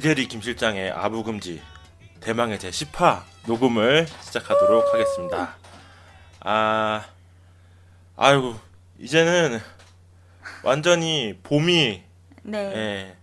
[0.00, 1.60] 이대리 김 실장의 아부 금지
[2.20, 5.56] 대망의 제 10화 녹음을 시작하도록 하겠습니다.
[6.40, 7.04] 아,
[8.16, 8.54] 아이고
[8.98, 9.60] 이제는
[10.64, 12.02] 완전히 봄이
[12.44, 13.14] 네.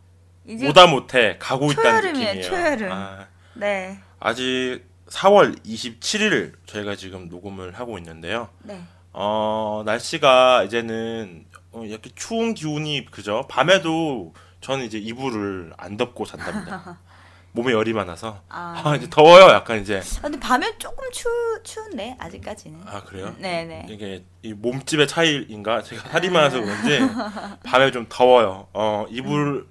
[0.48, 2.44] 예, 보다 못해 가고 있다는 느낌이에요.
[2.44, 2.92] 초여름.
[2.92, 3.26] 아,
[3.56, 3.98] 네.
[4.20, 8.50] 아직 4월 27일 저희가 지금 녹음을 하고 있는데요.
[8.62, 8.80] 네.
[9.14, 13.48] 어, 날씨가 이제는 어, 이렇게 추운 기운이 그죠?
[13.50, 14.36] 밤에도
[14.68, 17.00] 저는 이제 이불을 안 덮고 잔답니다.
[17.54, 18.42] 몸에 열이 많아서.
[18.50, 18.82] 아.
[18.84, 19.48] 아, 이제 더워요.
[19.54, 20.02] 약간 이제.
[20.18, 21.30] 아, 근데 밤에 조금 추
[21.64, 22.82] 추운데 아직까지는.
[22.86, 23.34] 아, 그래요?
[23.38, 23.86] 네, 네.
[23.90, 25.84] 이게 이 몸집의 차이인가?
[25.84, 27.00] 제가 살이 많아서 그런지
[27.64, 28.68] 밤에 좀 더워요.
[28.74, 29.66] 어, 이불을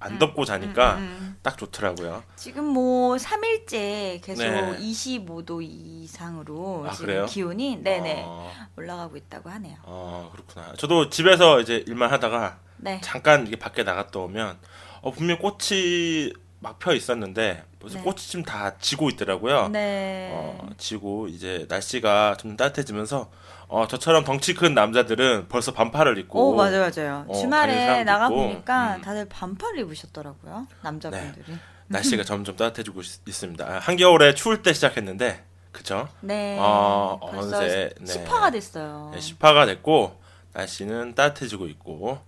[0.00, 1.36] 안 덮고 자니까 음.
[1.42, 2.24] 딱 좋더라고요.
[2.34, 4.78] 지금 뭐 3일째 계속 네.
[4.80, 7.26] 25도 이상으로 아, 지금 그래요?
[7.26, 9.76] 기온이 네네 어, 올라가고 있다고 하네요.
[9.84, 10.74] 어, 그렇구나.
[10.76, 13.00] 저도 집에서 이제 일만 하다가 네.
[13.02, 14.58] 잠깐 이게 밖에 나갔다 오면
[15.02, 18.02] 어, 분명 꽃이 막 펴 있었는데 벌써 네.
[18.04, 19.68] 꽃이 지금 다 지고 있더라고요.
[19.68, 20.30] 네.
[20.32, 23.30] 어, 지고 이제 날씨가 좀 따뜻해지면서
[23.68, 27.24] 어, 저처럼 덩치 큰 남자들은 벌써 반팔을 입고 오 맞아요 맞아요.
[27.28, 28.28] 어, 주말에 나가.
[28.28, 29.02] 보니까 음.
[29.02, 31.44] 다들 반팔 입으셨더라고요 남자분들이.
[31.86, 36.08] 날씨가 점점 따뜻해지고 있, 습니다 한겨울에 추울 때 시작했는데 그쵸?
[36.20, 36.56] 네.
[36.60, 38.24] 어, 벌써 어느새, 네.
[38.24, 39.10] 10화가 됐어요.
[39.14, 40.20] 네, 10화가 됐고
[40.54, 42.18] 날씨는 따뜻해지고 있고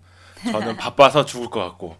[0.45, 1.97] 저는 바빠서 죽을 것 같고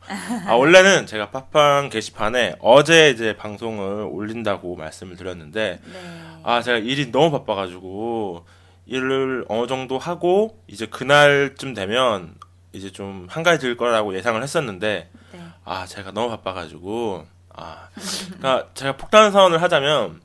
[0.47, 6.41] 아, 원래는 제가 팟빵 게시판에 어제 이제 방송을 올린다고 말씀을 드렸는데 네.
[6.43, 8.47] 아 제가 일이 너무 바빠가지고
[8.87, 12.35] 일을 어느 정도 하고 이제 그날쯤 되면
[12.73, 15.41] 이제 좀 한가해질 거라고 예상을 했었는데 네.
[15.65, 17.89] 아 제가 너무 바빠가지고 아
[18.39, 20.21] 그러니까 제가 폭탄 선언을 하자면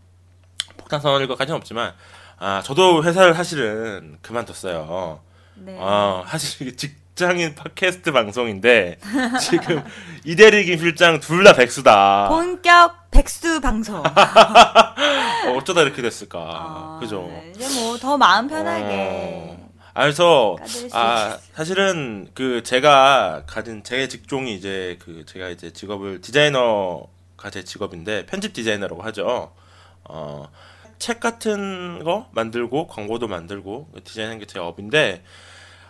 [0.77, 1.93] 폭탄 선언일 것까지는 없지만
[2.37, 5.19] 아 저도 회사를 사실은 그만뒀어요.
[5.55, 5.77] 네.
[5.79, 8.97] 아 사실 이게 직 장인 팟캐스트 방송인데
[9.41, 9.81] 지금
[10.25, 12.27] 이대리 김 실장 둘 다 백수다.
[12.29, 14.03] 본격 백수 방송.
[14.03, 16.39] 어, 어쩌다 이렇게 됐을까?
[16.39, 17.31] 아, 그죠?
[17.55, 18.83] 이제 뭐 더 마음 편하게.
[18.89, 19.65] 어.
[19.93, 20.57] 아, 그래서
[20.91, 28.25] 아 사실은 그 제가 가진 제 직종이 이제 그 제가 이제 직업을 디자이너가 제 직업인데
[28.25, 29.53] 편집 디자이너라고 하죠.
[30.03, 30.49] 어.
[30.99, 35.23] 책 같은 거 만들고 광고도 만들고 디자인하는 게제 업인데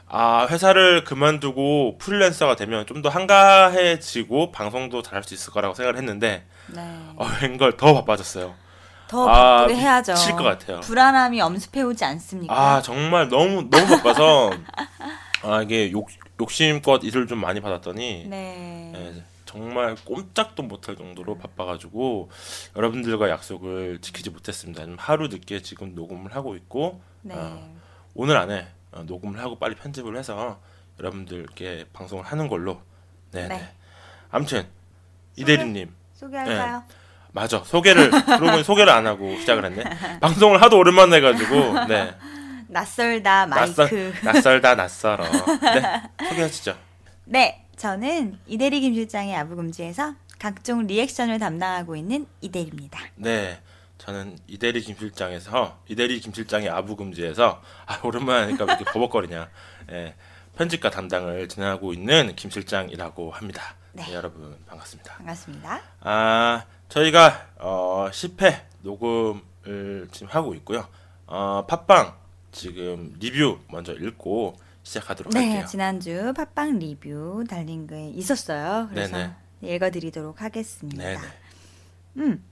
[0.08, 6.46] 아 회사를 그만두고 프리랜서가 되면 좀 더 한가해지고 방송도 잘할 수 있을 거라고 생각을 했는데
[6.68, 6.82] 네.
[7.16, 8.54] 어, 웬걸 더 바빠졌어요.
[9.08, 10.14] 더 아, 바쁘게 해야죠.
[10.14, 10.80] 미칠 것 같아요.
[10.80, 12.54] 불안함이 엄습해 오지 않습니까?
[12.56, 14.52] 아 정말 너무 너무 바빠서
[15.44, 16.08] 아 이게 욕
[16.42, 18.92] 욕심껏 일을 좀 많이 받았더니 네.
[18.96, 22.30] 예, 정말 꼼짝도 못할 정도로 바빠가지고
[22.76, 24.84] 여러분들과 약속을 지키지 못했습니다.
[24.98, 27.36] 하루 늦게 지금 녹음을 하고 있고 네.
[27.38, 27.74] 어,
[28.16, 30.60] 오늘 안에 어, 녹음을 하고 빨리 편집을 해서
[31.00, 32.82] 여러분들께 방송을 하는 걸로
[33.32, 33.48] 네네.
[33.50, 33.70] 네.
[34.32, 34.66] 아무튼
[35.36, 36.84] 이대리님 소개할까요?
[37.32, 39.84] 맞아 소개를 그러고 소개를 안 하고 시작을 했네.
[40.22, 42.16] 방송을 하도 오랜만에 해가지고 네.
[42.68, 43.76] 낯설다 마이크.
[43.76, 45.24] 낯설, 낯설 다 낯설어.
[45.62, 46.76] 네, 소개하시죠.
[47.26, 53.00] 네, 저는 이대리 김 실장의 아부금지에서 각종 리액션을 담당하고 있는 이대리입니다.
[53.16, 53.60] 네,
[54.06, 59.50] 저는 이대리 김실장에서 이대리 김실장의 아부금지에서 아 오랜만에 하니까 왜 이렇게 버벅거리냐.
[59.92, 60.16] 예,
[60.56, 63.64] 편집과 담당을 진행하고 있는 김실장이라고 합니다.
[63.94, 64.14] 네.
[64.14, 65.16] 여러분 반갑습니다.
[65.16, 65.82] 반갑습니다.
[66.02, 70.88] 아 저희가 어 10회 녹음을 지금 하고 있고요.
[71.26, 72.16] 어 팟빵
[72.52, 75.66] 지금 리뷰 먼저 읽고 시작하도록 네, 할게요.
[75.68, 78.88] 지난주 팟빵 리뷰 달린 게 있었어요.
[78.92, 79.76] 그래서 네네.
[79.76, 81.04] 읽어드리도록 하겠습니다.
[81.04, 81.22] 네네.
[82.18, 82.44] 음,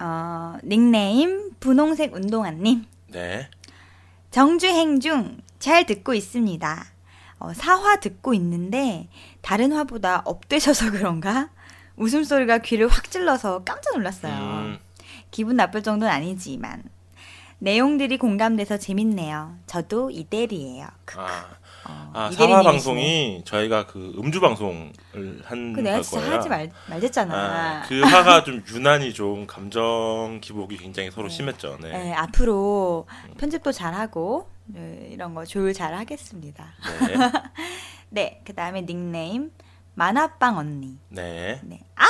[0.00, 2.84] 어, 닉네임 분홍색 운동화님.
[3.08, 3.48] 네.
[4.30, 6.86] 정주행 중 잘 듣고 있습니다.
[7.38, 9.08] 어, 사화 듣고 있는데
[9.42, 11.50] 다른 화보다 업되셔서 그런가?
[11.96, 14.32] 웃음소리가 귀를 확 찔러서 깜짝 놀랐어요.
[14.34, 14.78] 음,
[15.30, 16.82] 기분 나쁠 정도는 아니지만
[17.60, 19.56] 내용들이 공감돼서 재밌네요.
[19.68, 20.88] 저도 이대리예요.
[21.16, 22.46] 아, 어, 아 이대리님이시네.
[22.52, 24.92] 사화 방송이 저희가 그 음주 방송을
[25.44, 26.36] 한 그 내가 걸 진짜 거예요.
[26.36, 27.34] 하지 말 말랬잖아.
[27.34, 31.78] 아, 그 화가 좀 유난히 좀 감정 기복이 굉장히 서로 심했죠.
[31.80, 31.90] 네.
[31.92, 33.06] 네, 앞으로
[33.38, 36.72] 편집도 잘하고 네, 이런 거 조율 잘 하겠습니다.
[37.06, 37.14] 네.
[38.10, 39.50] 네, 그 다음에 닉네임
[39.94, 40.98] 만화빵 언니.
[41.08, 41.60] 네.
[41.64, 41.80] 네.
[41.96, 42.04] 아!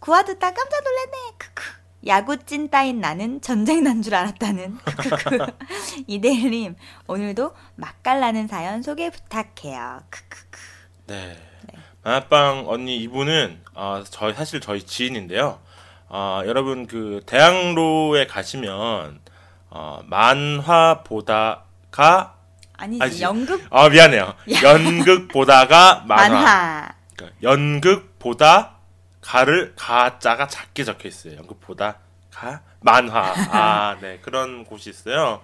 [0.00, 1.12] 구화 듣다 깜짝 놀랐네.
[1.38, 1.62] 크크.
[2.06, 4.78] 야구 찐 따인 나는 전쟁 난 줄 알았다는.
[6.06, 6.76] 이대일님,
[7.06, 10.00] 오늘도 맛깔나는 사연 소개 부탁해요.
[10.08, 10.60] 크크크.
[11.08, 11.36] 네.
[12.02, 15.60] 만화빵 언니 이분은 어, 저희 사실 저희 지인인데요.
[16.08, 19.20] 어, 여러분 그 대학로에 가시면
[19.68, 22.36] 어, 만화 보다가
[22.78, 23.22] 아니지, 아니지.
[23.22, 24.34] 연극 아 미안해요.
[24.62, 26.28] 연극 보다가 만화.
[26.30, 26.88] 만화.
[27.14, 28.76] 그러니까 연극 보다
[29.20, 31.36] 가를 가자가 작게 적혀 있어요.
[31.36, 31.96] 연극 보다
[32.32, 33.32] 가 만화.
[33.52, 34.18] 아, 네.
[34.22, 35.40] 그런 곳이 있어요.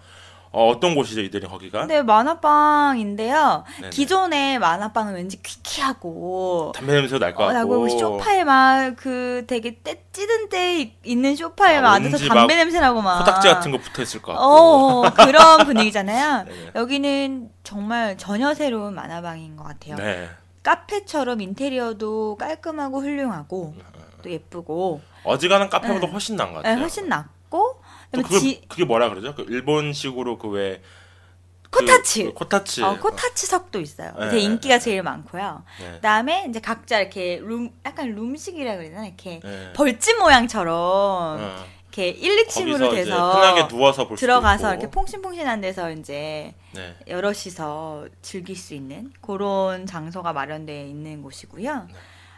[0.53, 1.85] 어, 어떤 곳이죠, 이들이 거기가?
[1.85, 3.65] 네, 만화빵인데요.
[3.81, 3.91] 네네.
[3.91, 7.59] 기존의 만화빵은 왠지 퀴퀴하고 담배 냄새도 날것 어, 같고.
[7.59, 12.29] 나고 쇼파에 막 그 되게 때 찌든 때 이- 있는 쇼파에 아, 막 앉아서 왠지
[12.29, 14.47] 담배 막 냄새 나고 막 코딱지 같은 거 붙어 있을 것 같고.
[14.47, 16.45] 어, 그런 분위기잖아요.
[16.45, 16.71] 네네.
[16.77, 19.97] 여기는 정말 전혀 새로운 만화방인 것 같아요.
[19.97, 20.31] 네.
[20.67, 23.77] 카페처럼 인테리어도 깔끔하고 훌륭하고
[24.23, 26.13] 또 예쁘고 어지간한 카페보다 네.
[26.13, 26.81] 훨씬 나은 것 네, 같아요.
[26.81, 27.81] 훨씬 낫고
[28.11, 29.33] 그게, 지, 그게 뭐라 그러죠?
[29.37, 30.83] 그 일본식으로 그왜
[31.71, 32.33] 코타치.
[32.35, 32.83] 코타치.
[32.83, 34.15] 어, 코타치석도 있어요.
[34.19, 35.63] 네, 제 인기가 네, 제일 많고요.
[35.81, 35.93] 네.
[35.93, 39.73] 그다음에 이제 각자 이렇게 룸 약간 룸식이라 되나 이렇게 네.
[39.73, 41.65] 벌집 모양처럼 어.
[41.97, 44.73] 이렇게 1, 2층으로 거기서 이제 돼서 편하게 누워서 볼 수도 들어가서.
[44.73, 46.95] 이렇게 퐁신퐁신한 데서 이제 네.
[47.09, 51.75] 여럿이서 즐길 수 있는 그런 장소가 마련되어 있는 곳이고요.
[51.89, 51.95] 네.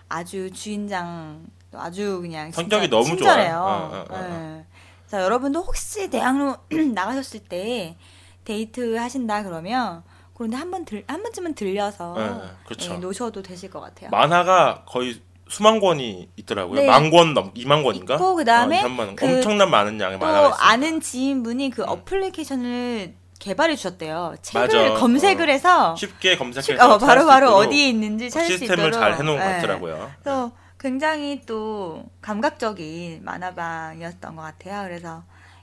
[0.08, 3.49] 아주 주인장 아주 그냥 성격이 너무 친절해요.
[3.49, 3.58] 좋아요.
[3.58, 4.28] 어, 어, 어, 어.
[4.28, 4.64] 네.
[5.06, 6.56] 그래서 여러분도 혹시 대학로
[6.94, 7.96] 나가셨을 때
[8.44, 10.02] 데이트 하신다 그러면
[10.34, 12.94] 그런데 한번 들, 한 번쯤은 들려서 네, 네, 그렇죠.
[12.94, 14.08] 예, 노셔도 되실 것 같아요.
[14.11, 15.20] 만화가 거의
[15.50, 16.81] 수만 권이 있더라고요.
[16.81, 16.87] 네.
[16.87, 18.15] 만권 넘, 2만 권인가?
[18.15, 20.61] 있고 그다음에 어, 2만 그 엄청난 많은 양의 또 만화가 있어요.
[20.61, 24.35] 아는 지인분이 그 어플리케이션을 개발해 주셨대요.
[24.43, 24.95] 책을 맞아.
[25.00, 25.53] 검색을 어.
[25.53, 29.39] 해서 쉽게 검색해서 쉽- 어, 바로 바로 어디에 있는지 찾을 수 시스템을 있도록 잘 해놓은
[29.39, 29.49] 것 예.
[29.55, 30.11] 같더라고요.
[30.23, 34.83] 그래서 굉장히 또 감각적인 만화방이었던 것 같아요.
[34.85, 35.23] 그래서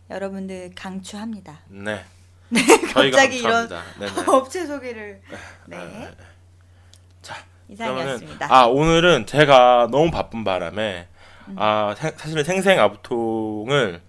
[0.10, 1.60] 여러분들 강추합니다.
[1.70, 2.04] 네.
[2.94, 3.68] 저희가 갑자기 이런.
[4.00, 4.12] 네네.
[4.28, 5.22] 업체 소개를
[5.66, 6.10] 네
[7.22, 7.36] 자,
[7.70, 8.48] 이상이었습니다.
[8.50, 11.08] 아 오늘은 제가 너무 바쁜 바람에
[11.48, 11.56] 음.
[11.58, 14.02] 아 생- 사실은 생생 아부통을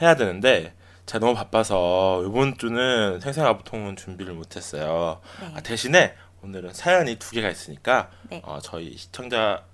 [0.00, 0.74] 해야 되는데
[1.06, 5.20] 제가 너무 바빠서 이번 주는 생생 아부통은 준비를 못했어요.
[5.40, 5.52] 네.
[5.56, 8.40] 아, 대신에 오늘은 사연이 두 개가 있으니까 네.
[8.44, 9.64] 어, 저희 시청자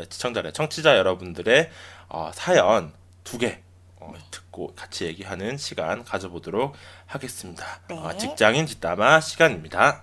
[0.00, 1.70] 에, 시청자래 청취자 여러분들의
[2.08, 2.92] 어, 사연
[3.24, 3.60] 두개
[4.00, 6.74] 어, 듣고 같이 얘기하는 시간 가져보도록
[7.06, 7.64] 하겠습니다.
[7.88, 7.96] 네.
[7.98, 10.02] 어, 직장인 뒷담화 시간입니다.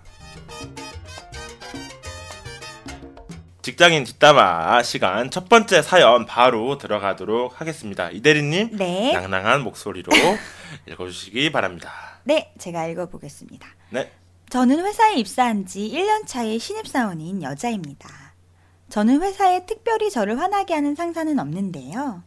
[3.64, 8.10] 직장인 뒷담화 시간 첫 번째 사연 바로 들어가도록 하겠습니다.
[8.10, 9.14] 이대리님 네.
[9.14, 10.12] 낭낭한 목소리로
[10.86, 12.20] 읽어주시기 바랍니다.
[12.26, 13.66] 네, 제가 읽어보겠습니다.
[13.92, 14.12] 네.
[14.50, 18.10] 저는 회사에 입사한 지 1년 차의 신입사원인 여자입니다.
[18.90, 22.22] 저는 회사에 특별히 저를 화나게 하는 상사는 없는데요.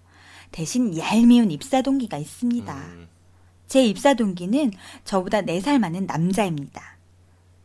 [0.53, 2.75] 대신 얄미운 입사 동기가 있습니다.
[2.75, 3.09] 음,
[3.67, 4.73] 제 입사 동기는
[5.05, 6.97] 저보다 4살 많은 남자입니다.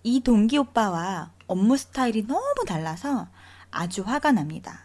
[0.03, 3.29] 이 동기 오빠와 업무 스타일이 너무 달라서
[3.71, 4.81] 아주 화가 납니다.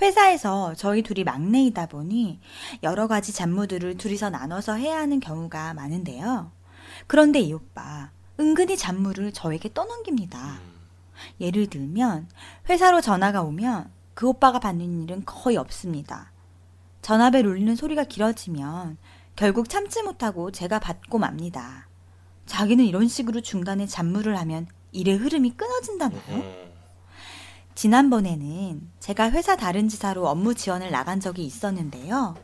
[0.00, 2.40] 회사에서 저희 둘이 막내이다 보니
[2.82, 6.52] 여러 가지 잡무들을 둘이서 나눠서 해야 하는 경우가 많은데요.
[7.06, 10.58] 그런데 이 오빠 은근히 잡무를 저에게 떠넘깁니다.
[11.40, 12.28] 예를 들면
[12.68, 16.32] 회사로 전화가 오면 그 오빠가 받는 일은 거의 없습니다.
[17.02, 18.98] 전화벨 울리는 소리가 길어지면
[19.34, 21.88] 결국 참지 못하고 제가 받고 맙니다.
[22.46, 26.67] 자기는 이런 식으로 중간에 잡무를 하면 일의 흐름이 끊어진다나요?
[27.78, 32.34] 음, 지난번에는 제가 회사 다른 지사로 업무 지원을 나간 적이 있었는데요.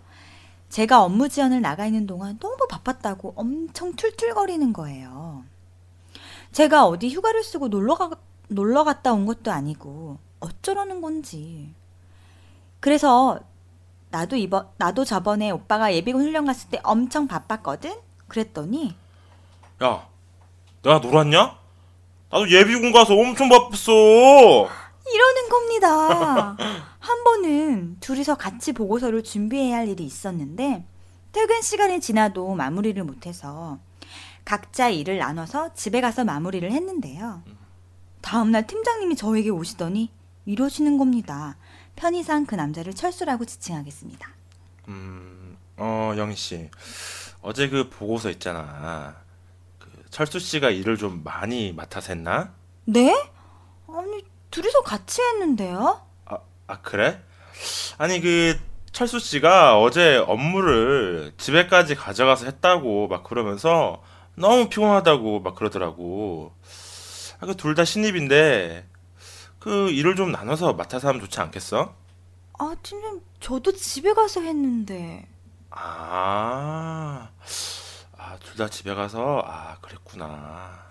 [0.68, 5.42] 제가 업무 지원을 나가 있는 동안 너무 바빴다고 엄청 툴툴거리는 거예요.
[6.52, 8.10] 제가 어디 휴가를 쓰고 놀러, 가,
[8.46, 11.74] 놀러 갔다 온 것도 아니고 어쩌라는 건지.
[12.78, 13.40] 그래서
[14.10, 17.92] 나도 이번 나도 저번에 오빠가 예비군 훈련 갔을 때 엄청 바빴거든.
[18.28, 18.94] 그랬더니
[19.82, 20.06] 야,
[20.82, 21.58] 내가 놀았냐?
[22.30, 24.83] 나도 예비군 가서 엄청 바빴어.
[25.12, 26.56] 이러는 겁니다.
[26.98, 30.86] 한 번은 둘이서 같이 보고서를 준비해야 할 일이 있었는데
[31.32, 33.78] 퇴근 시간이 지나도 마무리를 못해서
[34.44, 37.42] 각자 일을 나눠서 집에 가서 마무리를 했는데요.
[38.20, 40.10] 다음날 팀장님이 저에게 오시더니
[40.46, 41.56] 이러시는 겁니다.
[41.96, 44.28] 편의상 그 남자를 철수라고 지칭하겠습니다.
[44.88, 46.70] 음, 어, 영희 씨.
[47.42, 49.16] 어제 그 보고서 있잖아.
[49.78, 52.54] 그 철수 씨가 일을 좀 많이 맡아서 했나?
[52.84, 53.14] 네?
[53.88, 56.00] 아니 둘이서 같이 했는데요?
[56.26, 57.20] 아, 아 그래?
[57.98, 58.58] 아니 그
[58.92, 64.02] 철수 씨가 어제 업무를 집에까지 가져가서 했다고 막 그러면서
[64.36, 66.52] 너무 피곤하다고 막 그러더라고.
[67.40, 68.86] 아, 그 둘 다 신입인데
[69.60, 71.94] 그 일을 좀 나눠서 맡아서 하면 좋지 않겠어?
[72.58, 75.28] 아, 팀장님, 저도 집에 가서 했는데.
[75.70, 77.30] 아,
[78.16, 80.83] 아, 둘 다 집에 가서, 아, 그랬구나.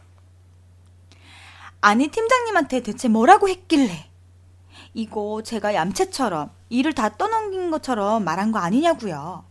[1.84, 4.10] 아니, 팀장님한테 대체 뭐라고 했길래?
[4.94, 9.44] 이거 제가 얌체처럼 일을 다 떠넘긴 것처럼 말한 거 아니냐고요.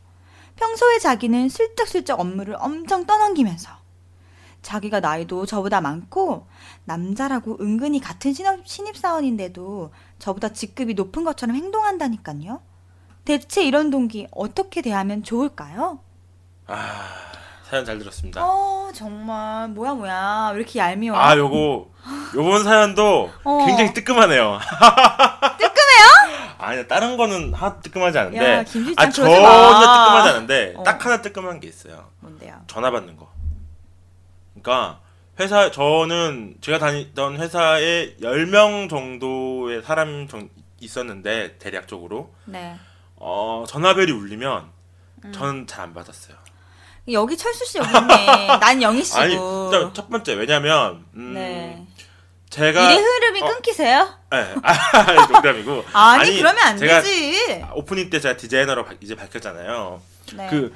[0.57, 3.71] 평소에 자기는 슬쩍슬쩍 업무를 엄청 떠넘기면서
[4.63, 6.47] 자기가 나이도 저보다 많고
[6.85, 12.63] 남자라고 은근히 같은 신입, 신입사원인데도 저보다 직급이 높은 것처럼 행동한다니까요.
[13.27, 15.99] 대체 이런 동기 어떻게 대하면 좋을까요?
[16.67, 17.32] 아,
[17.73, 18.45] 사연 잘 들었습니다.
[18.45, 21.17] 어, 정말 뭐야 뭐야 왜 이렇게 얄미워?
[21.17, 21.89] 아, 요거,
[22.35, 23.65] 요번 사연도 어.
[23.67, 24.59] 굉장히 뜨끔하네요.
[25.57, 26.57] 뜨끔해요?
[26.59, 28.57] 아니, 다른 거는 하나도 뜨끔하지 않은데.
[28.59, 29.81] 야, 김 실장 아, 그러지 전혀 마.
[29.81, 30.83] 뜨끔하지 않은데, 어.
[30.83, 32.11] 딱 하나 뜨끔한 게 있어요.
[32.21, 32.61] 뭔데요?
[32.67, 33.33] 전화 받는 거.
[34.61, 35.01] 그러니까
[35.41, 42.77] 회사 저는 제가 다니던 회사에 10명 정도의 사람 정, 있었는데 대략적으로 네.
[43.17, 44.69] 어, 전화벨이 울리면
[45.25, 45.33] 음.
[45.33, 46.37] 저는 잘 안 받았어요.
[47.11, 48.47] 여기 철수 씨 여기 있네.
[48.61, 49.19] 난 영희 씨고.
[49.19, 51.87] 아니, 진짜 첫 번째 왜냐면 음, 네.
[52.49, 53.49] 제가 일의 흐름이 어.
[53.49, 54.09] 끊기세요?
[54.31, 57.65] 네, 아, 농담이고 아니, 그러면 안 제가 되지.
[57.75, 60.01] 오프닝 때 제가 디자이너로 바- 이제 밝혔잖아요.
[60.37, 60.47] 네.
[60.51, 60.75] 그,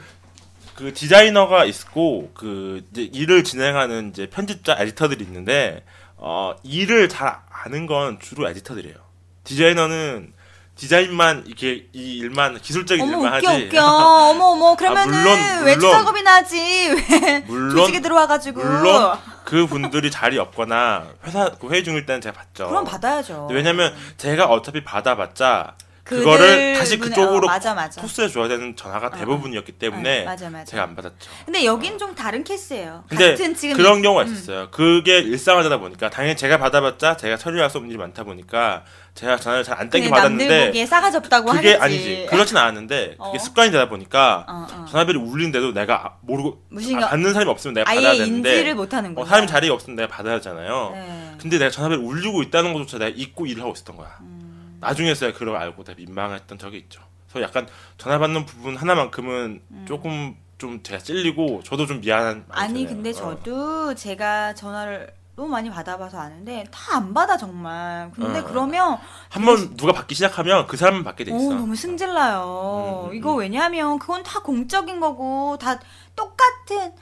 [0.75, 5.85] 그 디자이너가 있고, 그, 일을 진행하는 이제 편집자 에디터들이 있는데,
[6.16, 8.97] 어, 일을 잘 아는 건 주로 에디터들이에요.
[9.45, 10.33] 디자이너는
[10.76, 13.64] 디자인만, 이렇게, 이 일만, 기술적인 어머 일만 웃겨 하지.
[13.64, 13.83] 웃겨.
[13.87, 15.92] 어머 어머 그러면은 물론, 외주 물론.
[15.92, 16.56] 작업이나 하지.
[16.59, 18.61] 왜 물론, 조직에 들어와가지고.
[18.62, 22.68] 물론, 그 분들이 자리 없거나, 회사, 그 회의 중일 때는 제가 받죠.
[22.68, 23.49] 그럼 받아야죠.
[23.50, 25.75] 왜냐면, 제가 어차피 받아봤자,
[26.06, 28.00] 그거를 다시 그쪽으로 어, 맞아 맞아.
[28.00, 30.64] 토스해 줘야 되는 전화가 대부분이었기 때문에, 어, 맞아 맞아.
[30.64, 31.16] 제가 안 받았죠.
[31.44, 33.04] 근데 여긴 좀 다른 케이스예요.
[33.08, 33.34] 근데
[33.75, 34.32] 그런 경우가 음.
[34.32, 34.68] 있었어요.
[34.70, 38.84] 그게 일상화되다 보니까 당연히 제가 받아봤자 제가 처리할 수 없는 일이 많다 보니까
[39.14, 41.82] 제가 전화를 잘 안 떼게 남들 받았는데 보기에 싸가지 없다고 그게 하겠지.
[41.82, 42.26] 아니지.
[42.30, 43.38] 그렇진 않았는데 그게 어.
[43.38, 44.86] 습관이 되다 보니까 어, 어.
[44.90, 49.14] 전화벨이 울리는데도 내가 아- 모르고 무슨 아, 받는 사람이 없으면 내가 받아야 되는데 인지를 못하는
[49.14, 49.25] 거야.
[49.25, 50.90] 어, 사람이 자리가 없으면 내가 받아야 하잖아요.
[50.94, 51.32] 네.
[51.40, 54.08] 근데 내가 전화벨 울리고 있다는 것조차 내가 잊고 일을 하고 있었던 거야.
[54.20, 54.35] 음.
[54.80, 57.00] 나중에서야 그걸 알고 내가 민망했던 적이 있죠.
[57.28, 57.66] 그래서 약간
[57.99, 59.85] 전화 받는 부분 하나만큼은 음.
[59.87, 62.87] 조금 좀 제가 찔리고 저도 좀 미안한 아니.
[62.87, 63.12] 근데 어.
[63.12, 68.11] 저도 제가 전화를 너무 많이 받아봐서 아는데 다 안 받아 정말.
[68.12, 68.45] 근데 어.
[68.45, 71.50] 그러면 한번 누가 받기 시작하면 그 사람만 받게 돼 있어.
[71.50, 73.02] 어, 너무 승질나요.
[73.06, 73.38] 음, 음, 이거 음.
[73.40, 75.78] 왜냐하면 그건 다 공적인 거고 다
[76.14, 76.92] 똑같은.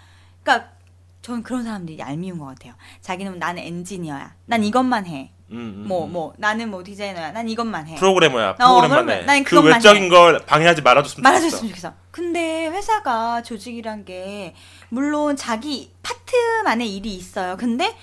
[0.42, 0.70] 그러니까
[1.22, 2.74] 전 그런 사람들이 얄미운 것 같아요.
[3.02, 4.34] 자기는 나는 엔지니어야.
[4.46, 5.32] 난 이것만 해.
[5.50, 6.12] 음, 음, 뭐 음.
[6.12, 7.32] 뭐 나는 뭐 디자이너야.
[7.32, 7.94] 난 이것만 해.
[7.96, 8.50] 프로그래머야.
[8.50, 9.26] 어, 프로그램만 그러면 해.
[9.26, 11.92] 난 그 외적인 걸 방해하지 말아줬으면 말아줬으면 좋겠어.
[12.10, 14.54] 근데 회사가 조직이란 게
[14.88, 17.56] 물론 자기 파트만의 일이 있어요.
[17.58, 17.94] 근데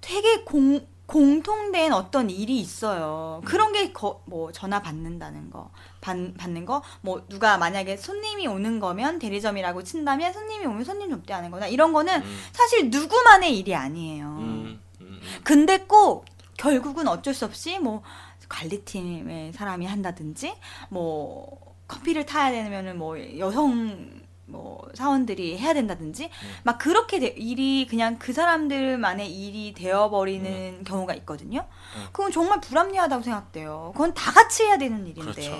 [0.00, 3.40] 되게 공 공통된 어떤 일이 있어요.
[3.46, 5.70] 그런 게뭐 전화 받는다는 거,
[6.02, 11.50] 받, 받는 거, 뭐 누가 만약에 손님이 오는 거면 대리점이라고 친다면 손님이 오면 손님 접대하는
[11.50, 14.26] 거나 이런 거는 음, 사실 누구만의 일이 아니에요.
[14.26, 15.20] 음, 음, 음.
[15.44, 16.26] 근데 꼭
[16.62, 18.02] 결국은 어쩔 수 없이 뭐
[18.50, 20.54] 관리팀의 사람이 한다든지
[20.90, 24.10] 뭐 커피를 타야 되면은 뭐 여성
[24.46, 26.30] 뭐 사원들이 해야 된다든지
[26.62, 31.66] 막 그렇게 돼- 일이 그냥 그 사람들만의 일이 되어 버리는 경우가 있거든요.
[31.96, 32.06] 음.
[32.12, 33.90] 그건 정말 불합리하다고 생각돼요.
[33.92, 35.20] 그건 다 같이 해야 되는 일인데.
[35.32, 35.52] 그렇죠.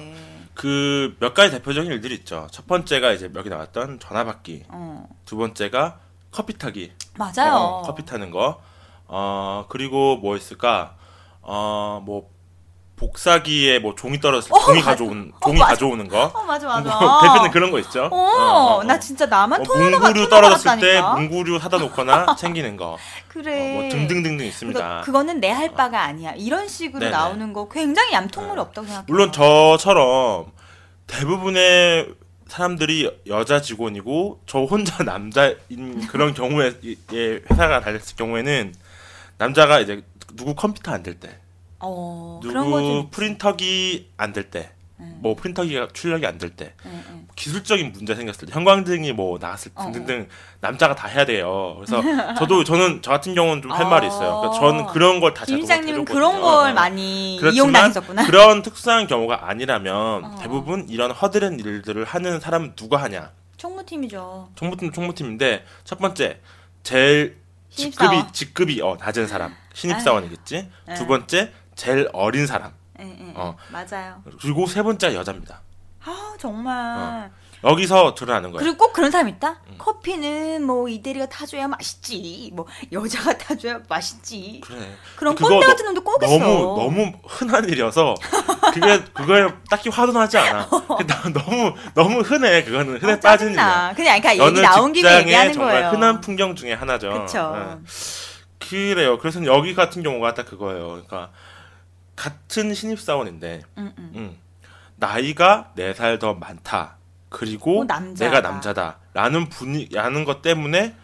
[0.55, 2.49] 그 몇 가지 대표적인 일들이 있죠.
[2.50, 4.64] 첫 번째가 이제 여기 나왔던 전화 받기.
[4.71, 6.00] 어 두 번째가
[6.31, 6.93] 커피 타기.
[7.19, 7.52] 맞아요.
[7.55, 8.61] 어, 커피 타는 거.
[9.08, 10.94] 어, 그리고 뭐 있을까?
[11.42, 12.28] 어, 뭐
[12.96, 14.90] 복사기에 뭐 종이 떨어졌을 때 종이 맞아.
[14.90, 15.70] 가져온 종이 맞아.
[15.70, 16.32] 가져오는 거.
[16.34, 16.98] 어 맞아 맞아.
[16.98, 18.08] 뭐 대표님 그런 거 있죠?
[18.10, 18.98] 어, 어, 어, 나 어.
[18.98, 21.00] 진짜 나만 뭐 문구류 토너가 떨어졌을 때.
[21.00, 22.98] 문구류 사다 놓거나 챙기는 거.
[23.28, 23.76] 그래.
[23.76, 24.80] 어, 뭐 등등등등 있습니다.
[24.80, 26.32] 그거, 그거 는 내 할 바가 아니야.
[26.32, 27.12] 이런 식으로 네네.
[27.12, 29.04] 나오는 거 굉장히 얌통물이 없다고 생각해요.
[29.06, 30.46] 물론 저처럼
[31.06, 32.14] 대부분의
[32.48, 38.74] 사람들이 여자 직원이고 저 혼자 남자인 그런 경우에 이- 예, 회사가 달렸을 경우에는
[39.38, 40.02] 남자가 이제
[40.35, 41.38] 누구 컴퓨터 안 될 때,
[41.78, 43.11] 어, 그런 누구 좀.
[43.11, 45.18] 프린터기 안 될 때, 응.
[45.23, 47.28] 뭐 프린터기가 출력이 안 될 때, 응, 응.
[47.37, 50.28] 기술적인 문제 생겼을 때, 형광등이 뭐 나갔을 때 어, 등등등
[50.61, 51.76] 남자가 다 해야 돼요.
[51.76, 52.02] 그래서
[52.37, 53.88] 저도 저는 저 같은 경우는 좀할 어.
[53.88, 54.40] 말이 있어요.
[54.40, 56.04] 그러니까 저는 그런 걸다 시장님은 해줬거든요.
[56.04, 56.75] 그런 걸 어.
[56.75, 58.26] 많이 이용당했었구나.
[58.26, 60.37] 그런 특수한 경우가 아니라면 어.
[60.40, 63.30] 대부분 이런 허드렛 일들을 하는 사람은 누가 하냐?
[63.57, 64.50] 총무팀이죠.
[64.57, 66.40] 총무팀 총무팀인데 첫 번째
[66.83, 67.38] 제일
[67.82, 68.32] 신입사원.
[68.32, 70.70] 직급이 직급이 어 낮은 사람 신입사원이겠지.
[70.88, 70.94] 에.
[70.94, 72.73] 두 번째 제일 어린 사람.
[73.00, 73.32] 예, 예, 예.
[73.37, 73.56] 어.
[73.70, 74.23] 맞아요.
[74.40, 75.61] 그리고 세 번째가 여자입니다.
[76.04, 77.30] 아 정말
[77.64, 78.64] 여기서 드러나는 거예요.
[78.64, 79.60] 그리고 꼭 그런 사람 있다.
[79.68, 79.74] 음.
[79.78, 82.50] 커피는 뭐 이대리가 타줘야 맛있지.
[82.54, 84.60] 뭐 여자가 타줘야 맛있지.
[84.64, 84.96] 그래.
[85.16, 86.38] 그런 꼰대 너- 같은 놈도 꼭 있어.
[86.38, 88.14] 너무 너무 흔한 일이어서
[88.72, 90.68] 그게 그거에 딱히 화도 나지 않아.
[91.06, 92.62] 나- 너무 너무 흔해.
[92.64, 93.92] 그거는 흔해 아, 빠진 일이야.
[93.96, 95.90] 그냥 그러니까 얘기 나온 김에 얘기하는 정말 거예요.
[95.90, 97.26] 흔한 풍경 중에 하나죠.
[97.28, 97.78] 예.
[98.58, 99.18] 그래요.
[99.18, 100.88] 그래서 여기 같은 경우가 딱 그거예요.
[100.88, 101.30] 그러니까
[102.14, 104.10] 같은 신입 사원인데 응, 응.
[104.14, 104.36] 음,
[104.96, 106.98] 나이가 4살 더 많다.
[107.28, 108.30] 그리고 어, 남자다.
[108.30, 110.94] 내가 남자다라는 분위 라는 것 때문에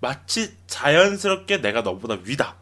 [0.00, 2.56] 마치 자연스럽게 내가 너보다 위다.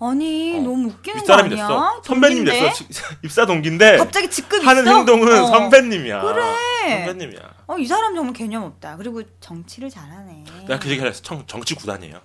[0.00, 0.62] 아니 어.
[0.62, 1.66] 너무 웃기는 거 윗사람이 아니야?
[1.68, 2.02] 됐어.
[2.04, 2.68] 선배님 동기인데?
[2.68, 2.74] 됐어.
[2.84, 4.96] 지- 입사 동기인데 갑자기 직급 하는 있어?
[4.96, 5.46] 행동은 어.
[5.46, 6.20] 선배님이야.
[6.20, 7.04] 그래.
[7.06, 7.40] 선배님이야.
[7.66, 8.96] 어, 이 사람 정말 개념 없다.
[8.96, 10.44] 그리고 정치를 잘하네.
[10.66, 11.22] 내가 그 얘기를 했어.
[11.22, 12.20] 정, 정치 구단이에요.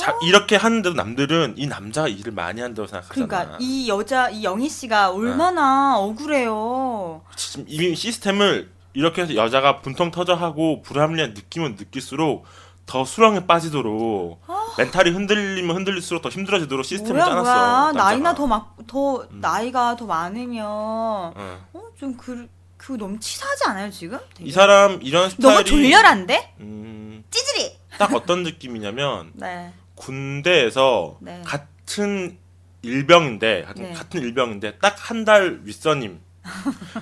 [0.00, 0.18] 자- 어.
[0.22, 3.26] 이렇게 하는데도 남들은 이 남자가 일을 많이 한다고 생각하잖아.
[3.26, 7.22] 그러니까 이 여자 이 영희 씨가 얼마나 억울해요.
[7.36, 12.44] 지금 이미 시스템을 이렇게 해서 여자가 분통 터져 하고 불합리한 느낌은 느낄수록
[12.84, 14.40] 더 수렁에 빠지도록
[14.76, 17.24] 멘탈이 흔들리면 흔들릴수록 더 힘들어지도록 시스템을 아.
[17.26, 17.92] 뭐야 짜놨어.
[17.92, 18.04] 뭐야.
[18.04, 19.40] 나이나 더막더 음.
[19.40, 21.68] 나이가 더 많으면 어.
[21.72, 24.18] 어좀그 그거 너무 치사하지 않아요 지금?
[24.34, 24.48] 되게?
[24.48, 26.54] 이 사람 이런 스타일이 너무 졸렬한데?
[26.60, 27.76] 음, 찌질이.
[27.98, 29.72] 딱 어떤 느낌이냐면 네.
[29.94, 31.42] 군대에서 네.
[31.44, 32.36] 같은
[32.82, 33.92] 일병인데 같은, 네.
[33.92, 36.20] 같은 일병인데 딱 한 달 윗선임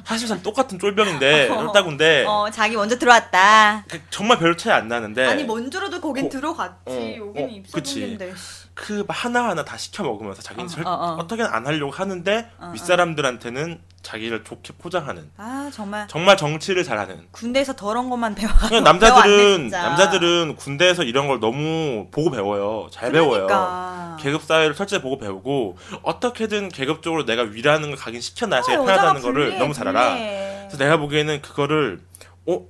[0.05, 3.85] 사실상 똑같은 쫄병인데 쫄따군데 어 자기 먼저 들어왔다.
[4.11, 6.81] 정말 별 차이 안 나는데 아니 먼저라도 거긴 고- 들어갔지.
[6.87, 8.35] 어, 여기는 어, 입사동인데.
[8.75, 11.17] 그 하나하나 다 시켜 먹으면서 자기는 어, 절, 어, 어.
[11.21, 12.71] 어떻게든 안 하려고 하는데 어, 어.
[12.75, 19.69] 윗사람들한테는 자기를 좋게 포장하는 아 정말 정말 정치를 잘하는 군대에서 더러운 것만 배워가지고 남자들은.
[19.71, 24.17] 남자들은 군대에서 이런 걸 너무 보고 배워요 잘 배워요 그러니까.
[24.21, 28.97] 계급 사회를 철저히 보고 배우고 어떻게든 계급적으로 내가 위라는 걸 가긴 시켜놔야 어, 제가 여자가
[28.97, 30.57] 편하다는 거를 불리해, 너무 잘 알아 불리해.
[30.69, 32.01] 그래서 내가 보기에는 그거를
[32.47, 32.61] 어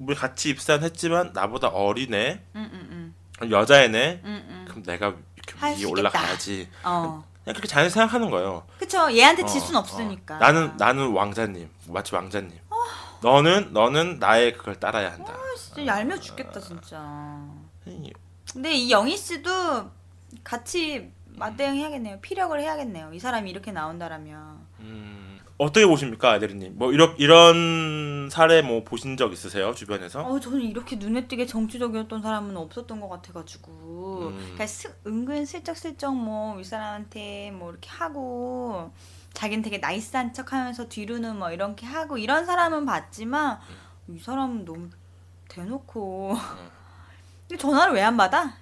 [0.00, 3.50] 우리 같이 입사는 했지만 나보다 어리네 응, 응, 응.
[3.52, 4.64] 여자애네 응, 응.
[4.68, 5.90] 그럼 내가 할 이렇게 수 위에.
[5.92, 7.24] 올라가야지 어.
[7.44, 9.10] 그냥 그렇게 자연스레 생각하는 거예요 그쵸.
[9.12, 9.80] 얘한테 어, 질순 어.
[9.80, 10.38] 없으니까.
[10.38, 12.52] 나는 나는 왕자님 마치 왕자님
[13.22, 17.38] 너는 너는 나의 그걸 따라야 한다 진짜 얄미워 죽겠다 진짜.
[17.86, 18.12] 이-
[18.52, 19.90] 근데 이 영희 씨도
[20.44, 22.18] 같이 맞대응 해야겠네요.
[22.20, 23.12] 피력을 해야겠네요.
[23.14, 24.66] 이 사람이 이렇게 나온다라면.
[24.80, 25.21] 음,
[25.62, 30.96] 어떻게 보십니까 아데리님 뭐 이런 이런 사례 뭐 보신 적 있으세요 주변에서 어, 저는 이렇게
[30.96, 34.28] 눈에 띄게 정치적이었던 사람은 없었던 것 같아가지고.
[34.28, 34.36] 음.
[34.36, 38.90] 그러니까 스, 은근 슬쩍슬쩍 뭐 윗사람한테 뭐 이렇게 하고
[39.34, 43.58] 자기는 되게 나이스한 척하면서 뒤로는 뭐 이렇게 하고 이런 사람은 봤지만
[44.08, 44.88] 이 사람은 너무
[45.48, 46.36] 대놓고
[47.48, 48.54] 근데 전화를 왜 안 받아?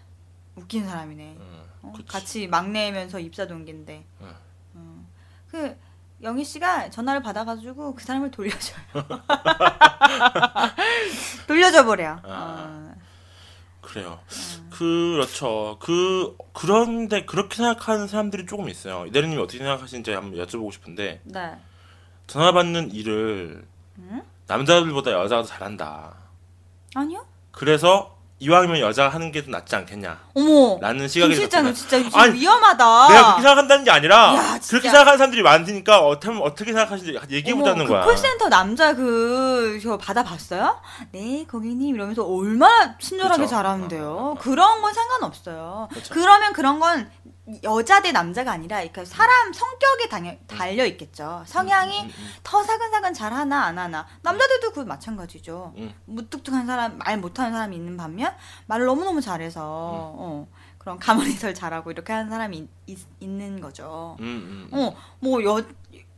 [0.56, 1.36] 웃긴 사람이네.
[1.38, 1.92] 음, 어?
[2.06, 4.04] 같이 막내면서 입사 동기인데.
[4.20, 4.34] 응.
[4.74, 5.06] 어.
[5.50, 5.76] 그
[6.22, 8.78] 영희 씨가 전화를 받아가지고 그 사람을 돌려줘요.
[11.46, 12.18] 돌려줘 버려.
[12.22, 12.90] 어.
[13.80, 14.20] 그래요
[14.58, 14.70] 음.
[14.70, 21.56] 그렇죠 그 그런데 그렇게 생각하는 사람들이 조금 있어요 이대리님이 어떻게 생각하시는지 한번 여쭤보고 싶은데 네.
[22.26, 23.66] 전화 받는 일을
[23.98, 24.22] 응?
[24.46, 26.14] 남자들보다 여자가 더 잘한다
[26.94, 27.26] 아니요?
[27.50, 30.78] 그래서 이왕이면 여자가 하는 게좀 낫지 않겠냐 어머.
[30.80, 31.74] 라는 김 시각이 있었구나.
[31.74, 33.08] 진짜 아니, 위험하다.
[33.08, 34.58] 내가 그렇게 생각한다는 게 아니라 야.
[34.66, 38.00] 그렇게 생각하는 사람들이 많으니까 어떻게 어떻게 생각하시는지 얘기해 보자는 어머, 거야.
[38.00, 40.80] 그 콜센터 남자 그, 저 받아봤어요?
[41.12, 43.50] 네, 고객님 이러면서 얼마나 친절하게 그쵸.
[43.50, 44.08] 잘하는데요.
[44.08, 44.34] 어, 어, 어.
[44.40, 45.88] 그런 건 상관없어요.
[45.92, 46.14] 그쵸.
[46.14, 47.10] 그러면 그런 건
[47.62, 51.42] 여자 대 남자가 아니라 그러니까 사람 성격에 당연, 달려 있겠죠.
[51.46, 52.30] 성향이 음, 음, 음.
[52.42, 54.06] 더 사근사근 잘 하나 안 하나.
[54.22, 55.74] 남자들도 그 마찬가지죠.
[55.76, 55.94] 음.
[56.06, 58.34] 무뚝뚝한 사람, 말 못하는 사람이 있는 반면
[58.66, 64.16] 말을 너무너무 잘해서 어, 그런 가문이설 잘하고 이렇게 하는 사람이 있, 있는 거죠.
[64.20, 64.78] 음, 음, 음.
[64.78, 65.62] 어, 뭐 여,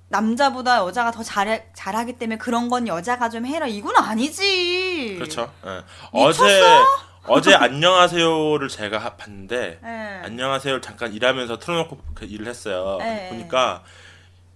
[0.09, 3.67] 남자보다 여자가 더 잘해, 잘하기 때문에 그런 건 여자가 좀 해라.
[3.67, 5.15] 이건 아니지.
[5.17, 5.51] 그렇죠.
[5.65, 5.83] 예.
[6.13, 6.45] 미쳤어?
[6.45, 6.83] 어제
[7.25, 9.87] 어제 안녕하세요를 제가 하- 봤는데 예.
[10.25, 12.97] 안녕하세요를 잠깐 일하면서 틀어놓고 그 일을 했어요.
[12.99, 13.29] 네.
[13.31, 13.85] 보니까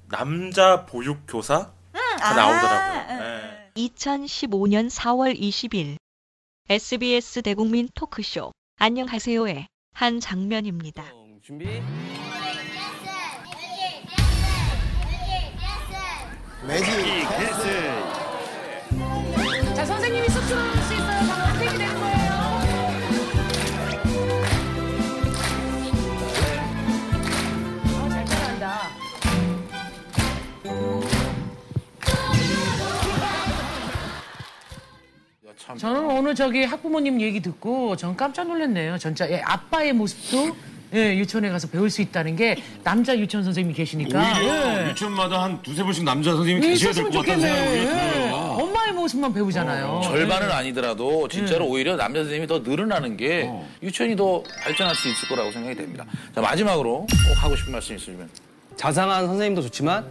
[0.08, 3.20] 남자 보육 교사 다 아, 나오더라고요.
[3.20, 3.24] 예.
[3.24, 3.70] 예.
[3.76, 5.96] 2015년 4월 20일
[6.68, 11.04] SBS 대국민 토크쇼 안녕하세요의 한 장면입니다.
[11.44, 11.80] 준비.
[16.66, 18.05] 매직 자,
[35.86, 38.98] 저는 오늘 저기 학부모님 얘기 듣고 전 깜짝 놀랐네요.
[38.98, 40.56] 진짜 예, 아빠의 모습도
[40.94, 44.90] 예, 유치원에 가서 배울 수 있다는 게 남자 유치원 선생님이 계시니까 오히려 예.
[44.90, 47.40] 유치원마다 한 두세 번씩 남자 선생님이 예, 계셔야 될 것 같다는.
[47.40, 47.84] 생각이 예.
[47.84, 48.34] 들어요.
[48.34, 50.00] 엄마의 모습만 배우잖아요.
[50.02, 50.54] 절반은 네.
[50.54, 53.64] 아니더라도 진짜로 오히려 남자 선생님이 더 늘어나는 게 어.
[53.80, 56.04] 유치원이 더 발전할 수 있을 거라고 생각이 됩니다.
[56.34, 58.28] 자 마지막으로 꼭 하고 싶은 말씀 있으시면
[58.74, 60.04] 자상한 선생님도 좋지만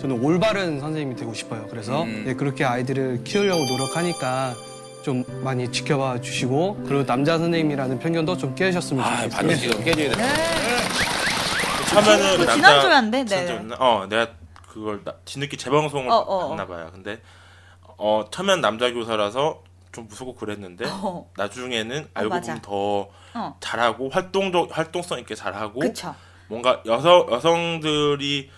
[0.00, 1.68] 저는 올바른 선생님이 되고 싶어요.
[1.70, 2.24] 그래서 음.
[2.26, 4.56] 네, 그렇게 아이들을 키우려고 노력하니까
[5.02, 9.30] 좀 많이 지켜봐 주시고 그리고 남자 선생님이라는 편견도 좀 깨주셨으면 아 좋겠어요.
[9.38, 10.34] 반드시 이거 깨져야 됩니다.
[11.88, 13.26] 처음에는 그뭐 남자 지난주였는데, 네.
[13.26, 13.76] 지난주였나?
[13.78, 14.28] 어 내가
[14.68, 16.90] 그걸 나- 뒤늦게 재방송을 어, 어, 봤나 봐요.
[16.92, 17.20] 근데
[17.96, 21.28] 어 처음엔 남자 교사라서 좀 무섭고 그랬는데 어.
[21.36, 22.46] 나중에는 알고 맞아.
[22.52, 23.56] 보면 더 어.
[23.60, 26.14] 잘하고 활동적 활동성 있게 잘하고 그쵸.
[26.48, 28.50] 뭔가 여성 여성들이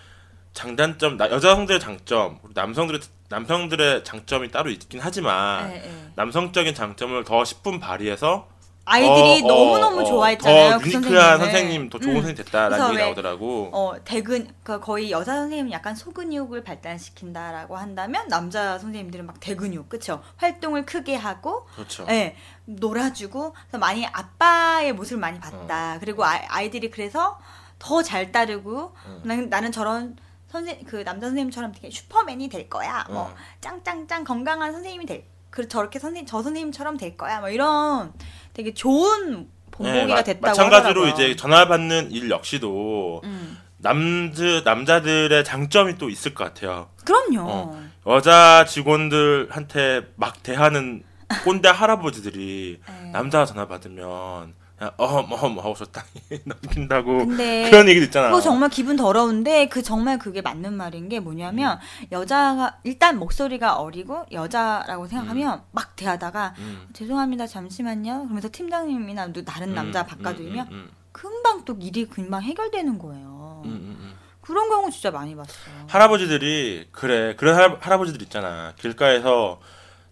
[0.53, 2.99] 장단점 나- 여자성들의 장점 그리고 남성들의
[3.33, 5.91] 남성들의 장점이 따로 있긴 하지만 예, 예.
[6.15, 8.47] 남성적인 장점을 더 10분 발휘해서
[8.85, 10.71] 아이들이 더, 너무 너무 어, 좋아했잖아요.
[10.73, 11.39] 더그 유니크한 선생님을.
[11.39, 12.21] 선생님, 더 좋은 음.
[12.21, 13.69] 선생님 됐다라는 얘기 왜, 나오더라고.
[13.71, 20.21] 어, 대근, 그 거의 여자 선생님은 약간 소근육을 발달시킨다라고 한다면 남자 선생님들은 막 대근육, 그쵸?
[20.35, 22.05] 활동을 크게 하고, 그렇죠.
[22.09, 25.39] 예, 놀아주고, 그래서 많이 아빠의 모습을 많이 어.
[25.39, 25.97] 봤다.
[26.01, 27.39] 그리고 아, 아이들이 그래서
[27.79, 29.21] 더 잘 따르고, 어.
[29.23, 30.17] 나는, 나는 저런
[30.53, 33.03] 선생, 그 남자 선생님처럼 되게 슈퍼맨이 될 거야.
[33.09, 33.35] 뭐, 어.
[33.59, 37.39] 짱짱짱 건강한 선생님이 될, 그 저렇게 선생님, 저 선생님처럼 될 거야.
[37.39, 38.13] 뭐 이런
[38.53, 41.11] 되게 좋은 본보기가 네, 마- 됐다고 마찬가지로 하더라고요.
[41.25, 43.57] 이제 전화 받는 일 역시도 음.
[43.77, 46.89] 남자 남자들의 장점이 또 있을 것 같아요.
[47.03, 47.49] 그럼요.
[47.49, 47.83] 어.
[48.05, 51.03] 여자 직원들한테 막 대하는
[51.43, 53.09] 꼰대 할아버지들이 네.
[53.11, 54.53] 남자 전화 받으면
[54.97, 56.07] 어험 어험 하고 적당히
[56.45, 58.27] 넘긴다고 그런 얘기도 있잖아.
[58.29, 62.07] 그거 정말 기분 더러운데 그 정말 그게 맞는 말인 게 뭐냐면 음.
[62.11, 66.87] 여자가 일단 목소리가 어리고 여자라고 생각하면 막 대하다가 음.
[66.93, 72.41] 죄송합니다 잠시만요 그러면서 팀장님이나 누- 다른 남자 음, 바꿔주면 음, 음, 금방 또 일이 금방
[72.41, 73.61] 해결되는 거예요.
[73.65, 74.13] 음, 음, 음.
[74.41, 75.73] 그런 경우 진짜 많이 봤어요.
[75.87, 79.61] 할아버지들이 그래 그런 할, 할아버지들 있잖아 길가에서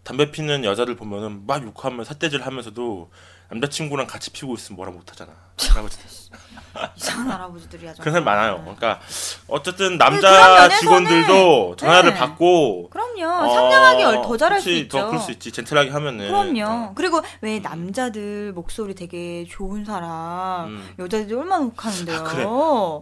[0.04, 3.12] 담배 피는 여자들 보면은 막 욕하면 삿대질 하면서도
[3.52, 5.32] 남자친구랑 같이 피고 있으면 뭐라 못하잖아
[5.70, 6.06] 할아버지들
[6.96, 7.94] 이상한 할아버지들이야.
[7.96, 8.24] 그런 사람.
[8.24, 9.02] 많아요 그러니까
[9.48, 12.18] 어쨌든 그런 남자 면에서는- 직원들도 전화를 네.
[12.20, 13.54] 받고 그럼요.
[13.54, 14.98] 상냥하게 어, 더 잘할 수 그치, 있죠.
[15.00, 16.64] 더 그럴 수 있지 젠틀하게 하면은 그럼요.
[16.66, 16.92] 어.
[16.96, 20.94] 그리고 왜 남자들 목소리 되게 좋은 사람, 음.
[20.98, 22.18] 여자들이 얼마나 혹하는데요.
[22.18, 22.46] 아, 그래.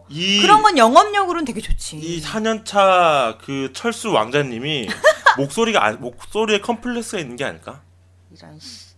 [0.09, 1.97] 이 그런 건 영업력으로는 되게 좋지.
[1.97, 4.87] 이 4년차 그 철수 왕자님이
[5.37, 7.81] 목소리가 안- 목소리에 컴플렉스가 있는 게 아닐까?
[8.35, 8.88] 이런 씨.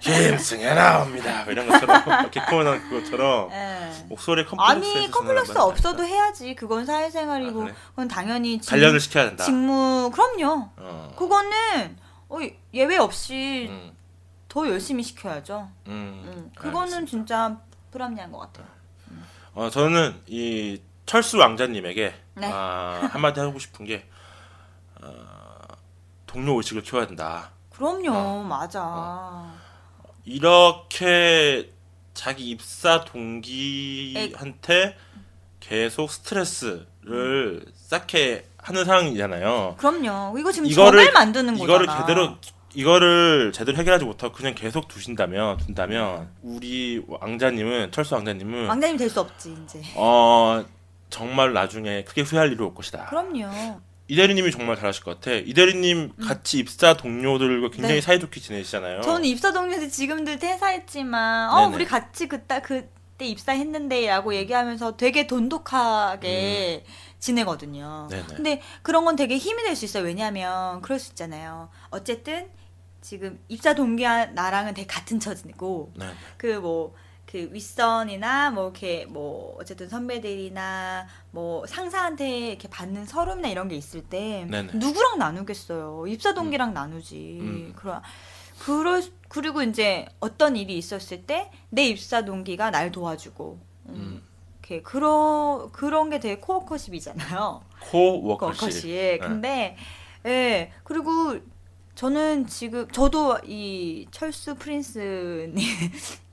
[0.00, 1.44] 힘승해 나옵니다.
[1.44, 4.04] 뭐 이런 것처럼 개코만 그것처럼 예.
[4.08, 6.54] 목소리에 컴플렉스 아니 컴플렉스 없어도 해야지.
[6.54, 7.74] 그건 사회생활이고 아, 그래?
[7.90, 9.44] 그건 당연히 직- 단련을 시켜야 된다.
[9.44, 10.68] 직무 그럼요.
[10.76, 11.12] 어.
[11.16, 11.96] 그거는
[12.28, 12.38] 어,
[12.74, 13.92] 예외 없이 음,
[14.48, 15.68] 더 열심히 시켜야죠.
[15.86, 17.10] 음, 음, 그거는 알겠습니다.
[17.10, 17.56] 진짜
[17.92, 18.66] 불합리한 것 같아요.
[19.54, 22.50] 어, 저는 이 철수 왕자님에게 네.
[22.52, 24.06] 아, 한마디 하고 싶은 게
[25.00, 25.14] 어,
[26.26, 27.52] 동료 의식을 키워야 된다.
[27.76, 28.42] 그럼요, 어.
[28.48, 29.52] 맞아.
[30.24, 31.70] 이렇게
[32.14, 34.96] 자기 입사 동기한테
[35.60, 39.76] 계속 스트레스를 쌓게 하는 상황이잖아요.
[39.78, 40.38] 그럼요.
[40.38, 42.06] 이거 지금 이거를 적을 만드는 이거를 거잖아.
[42.06, 42.36] 제대로
[42.74, 49.20] 이거를 제대로 해결하지 못하고 그냥 계속 두신다면 둔다면 우리 왕자님은 철수 왕자님은 왕자님 될 수
[49.20, 49.82] 없지 이제.
[49.94, 50.64] 어
[51.10, 53.06] 정말 나중에 크게 후회할 일이 올 것이다.
[53.06, 53.80] 그럼요.
[54.08, 55.32] 이대리님이 정말 잘하실 것 같아.
[55.32, 58.00] 이대리님 같이 입사 동료들과 굉장히 네.
[58.00, 59.00] 사이좋게 지내시잖아요.
[59.02, 61.74] 저는 입사 동료들 지금도 퇴사했지만 어 네네.
[61.74, 66.84] 우리 같이 그때 그때 입사했는데 라고 얘기하면서 되게 돈독하게
[67.18, 68.08] 지내거든요.
[68.08, 68.08] 음.
[68.10, 68.26] 네네.
[68.36, 70.04] 근데 그런 건 되게 힘이 될 수 있어요.
[70.04, 71.68] 왜냐하면 그럴 수 있잖아요.
[71.90, 72.48] 어쨌든
[73.00, 76.06] 지금 입사 동기와 나랑은 되게 같은 처지고 네.
[76.36, 76.94] 그뭐
[77.26, 84.02] 그 윗선이나 뭐 이렇게 뭐 어쨌든 선배들이나 뭐 상사한테 이렇게 받는 서름이나 이런 게 있을
[84.02, 84.74] 때 네네.
[84.74, 86.06] 누구랑 나누겠어요.
[86.06, 87.38] 입사 동기랑 나누지.
[87.40, 87.72] 음.
[87.76, 88.00] 그러
[88.60, 93.58] 그럴 그리고 이제 어떤 일이 있었을 때 내 입사 동기가 날 도와주고
[93.88, 93.94] 음.
[93.94, 94.22] 음.
[94.60, 97.62] 이렇게 그런 그런 게 되게 코어커십이잖아요.
[97.90, 98.86] 코어커시.
[98.88, 99.18] 네.
[99.18, 99.76] 근데
[100.24, 101.38] 예 그리고
[101.96, 105.56] 저는 지금 저도 이 철수 프린스님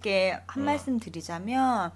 [0.03, 0.59] 께한 어.
[0.59, 1.91] 말씀 드리자면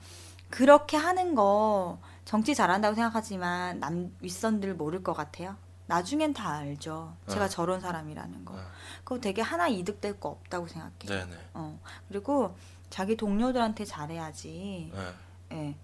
[0.50, 5.56] 그렇게 하는 거 정치 잘한다고 생각하지만 남 윗선들 모를 것 같아요.
[5.86, 7.16] 나중엔 다 알죠.
[7.30, 7.48] 제가 어.
[7.48, 8.56] 저런 사람이라는 거.
[8.56, 8.60] 어.
[9.04, 10.94] 그거 되게 하나 이득될 거 없다고 생각해.
[11.06, 11.38] 네네.
[11.54, 12.56] 어 그리고
[12.90, 14.92] 자기 동료들한테 잘해야지.
[14.94, 15.14] 네.
[15.54, 15.76] 예,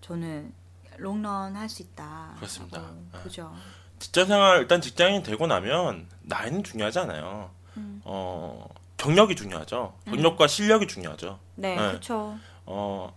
[0.00, 0.52] 저는
[0.96, 2.32] 롱런 할 수 있다.
[2.36, 2.78] 그렇습니다.
[2.80, 3.20] 라고 네.
[3.22, 3.52] 보죠.
[4.00, 7.50] 직장 생활 일단 직장인 되고 나면 나이는 중요하지 않아요.
[7.76, 8.00] 음.
[8.04, 8.68] 어
[8.98, 9.94] 경력이 중요하죠.
[10.04, 11.38] 경력과 실력이 중요하죠.
[11.54, 11.76] 네, 네.
[11.76, 12.36] 그렇죠.
[12.66, 13.16] 어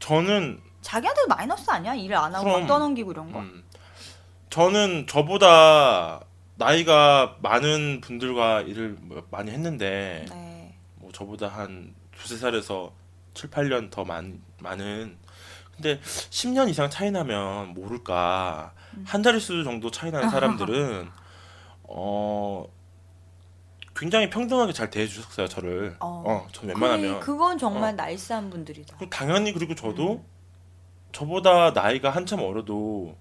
[0.00, 1.94] 저는 자기한테도 마이너스 아니야?
[1.94, 2.66] 일을 안 하고 막 그럼.
[2.66, 3.38] 떠넘기고 이런 거.
[3.38, 3.62] 음,
[4.50, 6.20] 저는 저보다
[6.56, 10.74] 나이가 많은 분들과 일을 뭐 많이 했는데 네.
[10.96, 12.92] 뭐 저보다 한 두세 살에서
[13.34, 15.16] 7, 8년 더 많, 많은
[15.74, 18.72] 근데 10년 이상 차이 나면 모를까
[19.04, 21.10] 한 자릿수 정도 차이 나는 사람들은
[21.84, 22.66] 어
[23.94, 26.22] 굉장히 평등하게 잘 대해주셨어요 저를 어.
[26.26, 27.92] 어, 전 웬만하면 그, 그건 정말 어.
[27.92, 28.98] 나이스한 분들이다.
[29.10, 30.24] 당연히 그리고 저도 음.
[31.12, 33.16] 저보다 나이가 한참 어려도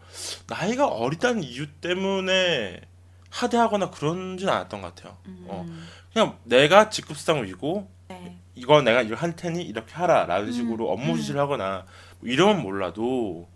[0.48, 2.82] 나이가 어리다는 이유 때문에
[3.30, 5.18] 하대하거나 그런진 않았던 것 같아요.
[5.48, 5.66] 어.
[5.68, 5.88] 음.
[6.14, 8.38] 그냥 내가 직급상 위고 네.
[8.56, 11.18] 이거 내가 이걸 할 테니 이렇게 하라라는 음, 식으로 업무 음.
[11.18, 11.86] 지시를 하거나
[12.20, 13.48] 뭐 이러면 몰라도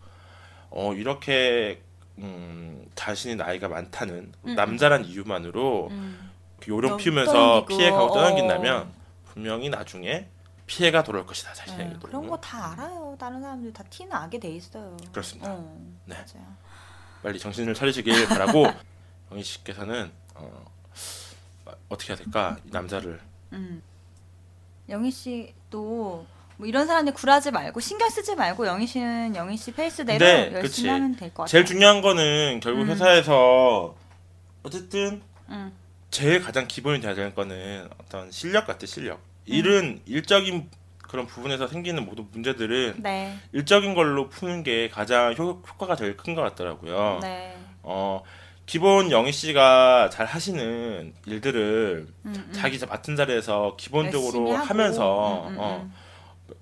[0.69, 1.81] 어 이렇게
[2.17, 6.24] 음 자신이 나이가 많다는 음, 남자란 이유만으로 음.
[6.65, 8.91] 이렇게 요령 너 피우면서 피해가고 떠넘긴다면 어.
[9.33, 10.27] 분명히 나중에
[10.67, 13.15] 피해가 돌아올 것이다 네, 자신에게도 그런 거 다 알아요.
[13.19, 14.97] 다른 사람들 다 티 나게 돼 있어요.
[15.11, 15.51] 그렇습니다.
[15.51, 16.15] 어, 네.
[16.15, 16.47] 맞아요.
[17.21, 18.65] 빨리 정신을 차리시길 바라고
[19.31, 20.65] 영희 씨께서는 어,
[21.89, 23.19] 어떻게 해야 될까 이 남자를
[23.53, 23.81] 음.
[24.89, 26.25] 영희 씨도
[26.57, 30.61] 뭐 이런 사람들 굴하지 말고 신경 쓰지 말고 영희 씨는 영희 씨 페이스대로 근데, 열심히
[30.61, 30.87] 그치.
[30.87, 31.47] 하면 될 것 같아요.
[31.51, 32.87] 제일 중요한 거는 결국 음.
[32.89, 33.95] 회사에서
[34.63, 35.71] 어쨌든 음.
[36.15, 39.15] 제일 가장 기본이 돼야 되는 거는 어떤 실력 같아 실력.
[39.15, 39.21] 음.
[39.47, 40.69] 일은 일적인
[41.03, 43.37] 그런 부분에서 생기는 모든 문제들은 네.
[43.51, 47.19] 일적인 걸로 푸는 게 가장 효, 효과가 제일 큰 것 같더라고요.
[47.21, 47.57] 네.
[47.83, 48.23] 어
[48.65, 52.49] 기본 영희 씨가 잘 하시는 일들을 음, 음.
[52.53, 54.53] 자기 맡은 자리에서 기본적으로.
[54.55, 55.93] 하면서 음, 음, 어, 음.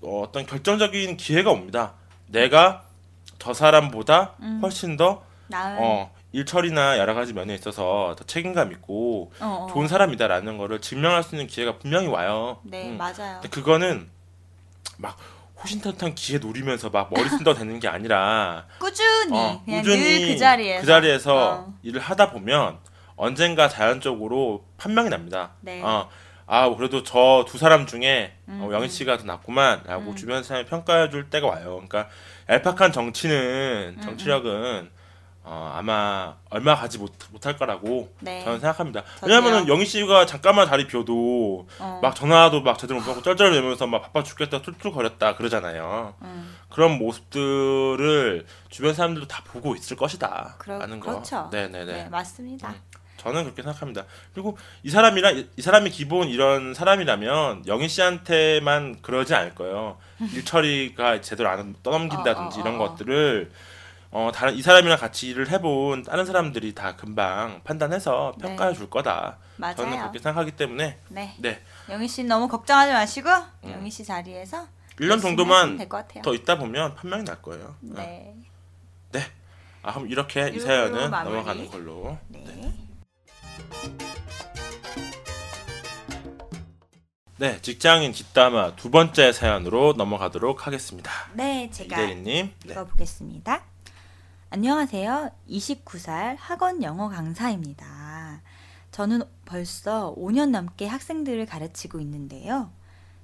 [0.02, 1.92] 어, 어 떤 결정적인 기회가 옵니다.
[2.26, 2.84] 내가
[3.38, 4.58] 저 사람보다 음.
[4.62, 9.72] 훨씬 더 나은 어, 일 처리나 여러 가지 면에 있어서 더 책임감 있고 어, 어.
[9.72, 12.58] 좋은 사람이다라는 거를 증명할 수 있는 기회가 분명히 와요.
[12.64, 12.98] 네 음.
[12.98, 13.38] 맞아요.
[13.40, 14.08] 근데 그거는
[14.98, 15.16] 막
[15.62, 20.80] 호신탄탄 기회 노리면서 막 머리 쓴다고 되는 게 아니라 꾸준히 어, 그냥 꾸준히 늘그 자리에서
[20.80, 21.74] 그 자리에서 어.
[21.84, 22.78] 일을 하다 보면
[23.14, 25.52] 언젠가 자연적으로 판명이 납니다.
[25.60, 25.80] 네.
[25.84, 26.08] 어,
[26.46, 30.16] 아 그래도 저 두 사람 중에 어, 음, 영희 씨가 더 낫구만라고 음.
[30.16, 31.80] 주변 사람이 평가해 줄 때가 와요.
[31.86, 32.08] 그러니까
[32.50, 34.90] 얄팍한 정치는 음, 정치력은
[35.46, 38.42] 어, 아마 얼마 가지 못, 못할 거라고 네.
[38.44, 39.04] 저는 생각합니다.
[39.20, 39.36] 저도요.
[39.36, 42.00] 왜냐하면 영희 씨가 잠깐만 자리 비워도 어.
[42.02, 46.14] 막 전화도 막 제대로 못 받고 쩔쩔매면서 막 바빠 죽겠다 툴툴거렸다 그러잖아요.
[46.22, 46.56] 음.
[46.70, 50.56] 그런 모습들을 주변 사람들도 다 보고 있을 것이다.
[50.58, 51.10] 그러, 라는 거.
[51.10, 51.48] 그렇죠.
[51.52, 51.92] 네네네.
[51.92, 52.70] 네, 맞습니다.
[52.70, 52.74] 음.
[53.18, 54.04] 저는 그렇게 생각합니다.
[54.32, 59.98] 그리고 이 사람이랑 이- 이 사람이 기본 이런 사람이라면 영희 씨한테만 그러지 않을 거예요.
[60.32, 62.88] 일 처리가 제대로 안 떠넘긴다든지 어, 어, 이런 어, 어.
[62.88, 63.50] 것들을
[64.14, 68.46] 어 다른 이 사람이랑 같이 일을 해본 다른 사람들이 다 금방 판단해서 네.
[68.46, 69.38] 평가해 줄 거다.
[69.56, 69.74] 맞아요.
[69.74, 71.34] 저는 그렇게 생각하기 때문에 네.
[71.40, 73.28] 네 영희 씨 너무 걱정하지 마시고
[73.64, 73.72] 음.
[73.72, 74.68] 영희 씨 자리에서
[75.00, 75.88] 1년 열심히 하시면 정도만.
[76.22, 77.64] 더 있다 보면 판명이 날 거예요.
[77.64, 77.74] 어.
[79.10, 79.20] 네.
[79.82, 81.32] 아 그럼 이렇게 이 사연은 마무리.
[81.34, 82.16] 넘어가는 걸로.
[82.28, 82.72] 네.
[87.36, 91.10] 네 직장인 뒷담화 두 번째 사연으로 넘어가도록 하겠습니다.
[91.32, 92.52] 네, 제가 이대리님.
[92.64, 92.72] 네.
[92.72, 93.73] 읽어보겠습니다.
[94.56, 95.32] 안녕하세요.
[95.50, 98.40] 29살 학원 영어 강사입니다.
[98.92, 102.70] 저는 벌써 5년 넘게 학생들을 가르치고 있는데요.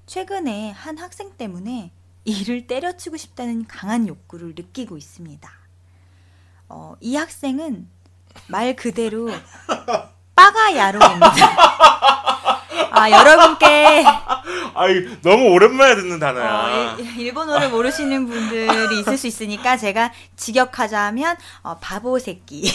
[0.07, 1.93] 최근에 한 학생 때문에
[2.25, 5.49] 이를 때려치고 싶다는 강한 욕구를 느끼고 있습니다.
[6.69, 7.89] 어, 이 학생은
[8.49, 9.29] 말 그대로
[10.35, 11.31] 빠가야로입니다.
[12.91, 14.05] 아, 여러분께
[14.75, 16.95] 아이 너무 오랜만에 듣는 단어야.
[16.95, 22.71] 어, 일- 일본어를 모르시는 분들이 있을 수 있으니까 제가 직역하자면 어, 바보 새끼.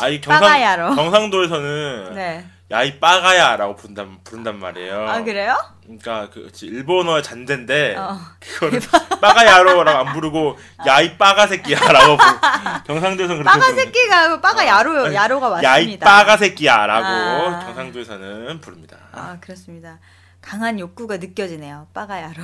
[0.00, 0.94] 아, 아이 경상 빠가야로.
[0.94, 2.46] 경상도에서는 네.
[2.72, 5.06] 야 이 빠가야라고 부른단 부른단 말이에요.
[5.08, 5.56] 아 그래요?
[5.82, 8.18] 그러니까 그 일본어의 잔재인데 어.
[8.40, 8.80] 그거를
[9.20, 10.56] 빠가야로라고 안 부르고
[10.86, 12.82] 야이 빠가 새끼야라고 부르.
[12.86, 15.70] 경상도에서는 그렇게 빠가 새끼가 빠가 야로 아니, 야로가 맞습니다.
[15.70, 17.60] 야이 빠가 새끼야라고 아.
[17.66, 18.96] 경상도에서는 부릅니다.
[19.12, 19.98] 아 그렇습니다.
[20.40, 21.88] 강한 욕구가 느껴지네요.
[21.92, 22.42] 빠가 야로.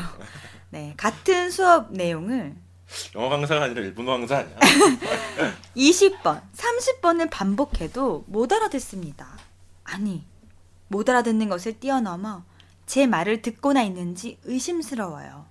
[0.71, 2.55] 네 같은 수업 내용을
[3.15, 4.57] 영어 강사가 아니라 일본어 강사 아니야?
[5.77, 9.27] 20번, 30번을 반복해도 못 알아듣습니다.
[9.89, 10.25] 아니,
[10.89, 12.45] 못 알아듣는 것을 뛰어넘어
[12.87, 15.47] 제 말을 듣고나 있는지 의심스러워요.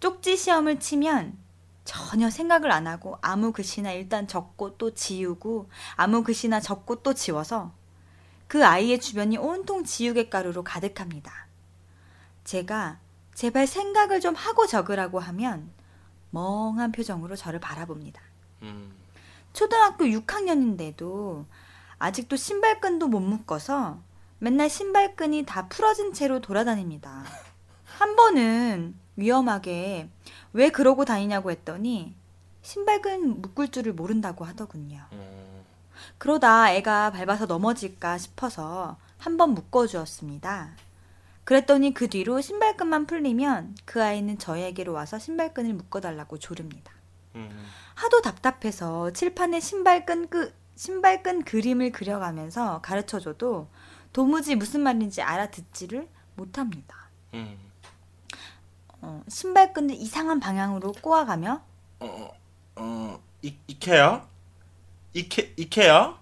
[0.00, 1.36] 쪽지 시험을 치면
[1.84, 7.72] 전혀 생각을 안 하고 아무 글씨나 일단 적고 또 지우고 아무 글씨나 적고 또 지워서
[8.46, 11.46] 그 아이의 주변이 온통 지우개 가루로 가득합니다.
[12.44, 12.98] 제가
[13.34, 15.70] 제발 생각을 좀 하고 적으라고 하면
[16.30, 18.22] 멍한 표정으로 저를 바라봅니다.
[18.62, 18.92] 음,
[19.52, 21.46] 초등학교 6학년인데도
[22.02, 24.00] 아직도 신발끈도 못 묶어서
[24.40, 27.22] 맨날 신발끈이 다 풀어진 채로 돌아다닙니다.
[27.84, 30.08] 한 번은 위험하게
[30.52, 32.16] 왜 그러고 다니냐고 했더니
[32.62, 35.00] 신발끈 묶을 줄을 모른다고 하더군요.
[35.12, 35.62] 음,
[36.18, 40.70] 그러다 애가 밟아서 넘어질까 싶어서 한 번 묶어주었습니다.
[41.44, 46.92] 그랬더니 그 뒤로 신발끈만 풀리면 그 아이는 저에게로 와서 신발끈을 묶어달라고 조릅니다.
[47.36, 47.64] 음.
[47.94, 53.68] 하도 답답해서 칠판에 신발끈 그 신발끈 그림을 그려가면서 가르쳐줘도
[54.12, 57.08] 도무지 무슨 말인지 알아듣지를 못합니다.
[57.34, 57.56] 음.
[59.00, 61.62] 어, 신발끈을 이상한 방향으로 꼬아가며
[62.00, 62.32] 어,
[62.74, 64.26] 어, 이, 이케요?
[65.14, 66.18] 이케, 이케요?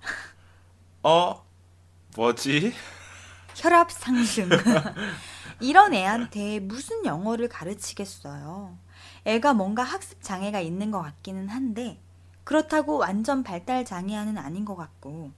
[1.05, 1.43] 어,
[2.15, 2.75] 뭐지?
[3.57, 4.51] 혈압 상승.
[5.61, 8.77] 이런 애한테 무슨 영어를 가르치겠어요.
[9.25, 11.99] 애가 뭔가 학습 장애가 있는 것 같기는 한데
[12.51, 15.31] 그렇다고 완전 발달 장애아는 아닌 것 같고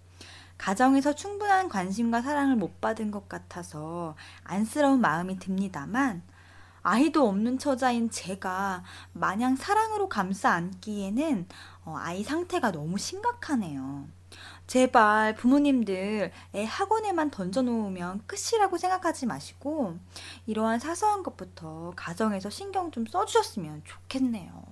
[0.57, 6.22] 가정에서 충분한 관심과 사랑을 못 받은 것 같아서 안쓰러운 마음이 듭니다만
[6.83, 11.48] 아이도 없는 처자인 제가 마냥 사랑으로 감싸 안기에는
[11.85, 14.07] 어, 아이 상태가 너무 심각하네요.
[14.66, 19.98] 제발 부모님들 애 학원에만 던져놓으면 끝이라고 생각하지 마시고
[20.46, 24.64] 이러한 사소한 것부터 가정에서 신경 좀 써주셨으면 좋겠네요.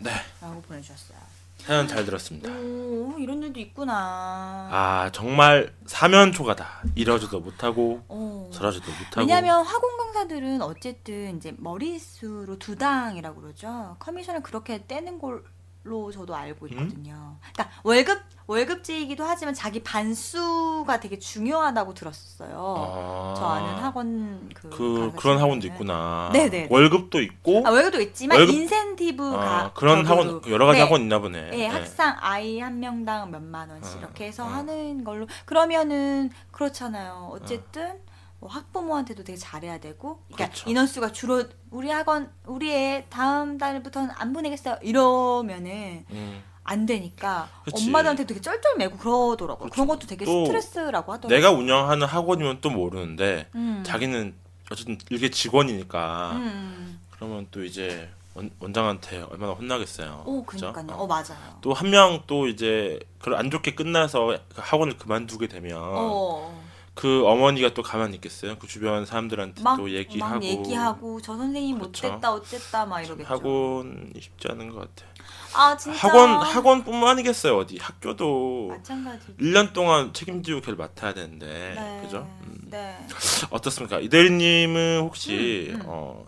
[0.00, 0.10] 네,
[0.40, 1.27] 라고 보내주셨어요.
[1.58, 2.50] 사연 잘 들었습니다.
[2.50, 4.68] 오 이런 일도 있구나.
[4.70, 6.66] 아, 정말 사면초가다.
[6.94, 8.48] 이러지도 못하고, 어.
[8.52, 9.20] 저러지도 못하고.
[9.20, 13.96] 왜냐하면 학원 강사들은 어쨌든 이제 머릿수로 두 당이라고 그러죠.
[13.98, 15.42] 커미션을 그렇게 떼는 걸
[15.88, 16.70] 로 저도 알고 음?
[16.72, 17.36] 있거든요.
[17.52, 22.74] 그러니까 월급 월급제이기도 하지만 자기 반수가 되게 중요하다고 들었어요.
[22.78, 25.66] 아, 저 아는 학원 그, 그, 그런 학원도.
[25.66, 26.30] 있구나.
[26.32, 26.68] 네네.
[26.70, 30.06] 월급도 있고, 아, 월급도 있지만 월급- 인센티브가 아, 그런.
[30.06, 30.84] 학원, 여러 가지 네.
[30.84, 31.50] 학원 있나 보네.
[31.54, 34.46] 예, 학상 아이 한 명당 몇만 원씩 어, 이렇게 해서 어.
[34.48, 37.28] 하는 걸로 그러면은 그렇잖아요.
[37.32, 37.98] 어쨌든
[38.40, 40.70] 뭐 학부모한테도 되게 잘해야 되고, 그러니까 그렇죠.
[40.70, 44.78] 인원수가 줄어 우리 학원 우리 애 다음 달부터는 안 보내겠어요.
[44.82, 46.42] 이러면은 음.
[46.64, 47.86] 안 되니까 그치.
[47.86, 49.56] 엄마들한테 되게 쩔쩔매고 그러더라고 요.
[49.70, 49.72] 그렇죠.
[49.72, 51.36] 그런 것도 되게 또 스트레스라고 하더라고요.
[51.36, 53.82] 내가 운영하는 학원이면 또 모르는데, 음.
[53.84, 54.34] 자기는
[54.70, 57.00] 어쨌든 일개 직원이니까, 음.
[57.10, 60.22] 그러면 또 이제 원, 원장한테 얼마나 혼나겠어요.
[60.26, 60.44] 오?
[60.44, 60.86] 그러니까요.
[60.96, 61.02] 어.
[61.02, 61.58] 어, 맞아요.
[61.62, 66.67] 또 한 명 또 이제 그안 좋게 끝나서 그 학원을 그만두게 되면 어.
[66.98, 68.58] 그 어머니가 또 가만히 있겠어요?
[68.58, 72.08] 그 주변 사람들한테 막, 또 얘기하고 막 얘기하고 저 선생님 그렇죠.
[72.08, 73.28] 못됐다 어쨌다 막 이러겠죠.
[73.28, 75.08] 학원이 쉽지 않은 것 같아.
[75.54, 79.26] 아 진짜 학원 학원뿐만 아니겠어요 어디 학교도 마찬가지.
[79.36, 82.00] 1년 동안 책임지고 걔를 맡아야 되는데 네.
[82.02, 82.28] 그죠?
[82.42, 82.62] 음.
[82.64, 82.98] 네.
[83.50, 84.00] 어떻습니까?
[84.00, 85.82] 이대리님은 혹시 음, 음.
[85.86, 86.26] 어,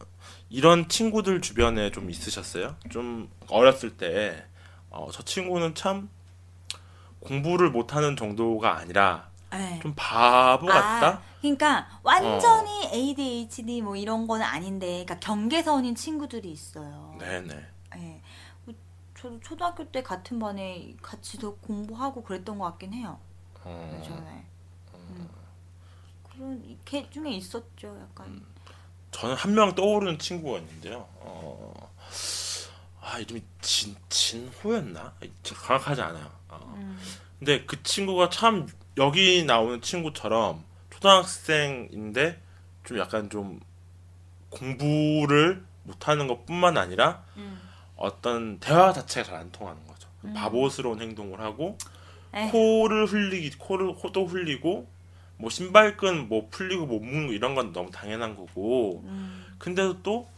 [0.50, 2.76] 이런 친구들 주변에 좀 있으셨어요?
[2.90, 4.44] 좀 어렸을 때
[4.88, 6.08] 어, 저 친구는 참
[7.18, 9.80] 공부를 못하는 정도가 아니라 네.
[9.82, 11.08] 좀 바보 같다.
[11.08, 17.16] 아, 그러니까 완전히 ADHD 뭐 이런 건 아닌데, 그러니까 경계선인 친구들이 있어요.
[17.18, 17.66] 네네.
[17.96, 18.22] 예.
[19.18, 23.18] 저도 초등학교 때 같은 반에 같이 더 공부하고 그랬던 것 같긴 해요.
[23.64, 24.46] 어, 예전에.
[24.94, 25.28] 음.
[26.32, 28.28] 그런 걔 중에 있었죠, 약간.
[28.28, 28.46] 음.
[29.10, 31.06] 저는 한 명 떠오르는 친구가 있는데요.
[31.16, 31.74] 어,
[33.02, 35.14] 아 이름이 진 진호였나?
[35.42, 36.30] 정확하지 않아요.
[36.48, 36.72] 어.
[36.76, 36.98] 음.
[37.40, 42.40] 근데 그 친구가 참 여기 나오는 친구처럼 초등학생인데
[42.84, 43.60] 좀 약간 좀
[44.50, 47.60] 공부를 못하는 것뿐만 아니라 음.
[47.96, 50.08] 어떤 대화 자체가 잘 안 통하는 거죠.
[50.24, 50.34] 음.
[50.34, 51.78] 바보스러운 행동을 하고
[52.34, 52.50] 에휴.
[52.50, 54.86] 코를 흘리기 코를 코도 흘리고
[55.38, 59.46] 뭐 신발끈 뭐 풀리고 못 묶는 거 이런 건 너무 당연한 거고 음.
[59.58, 60.28] 근데도 또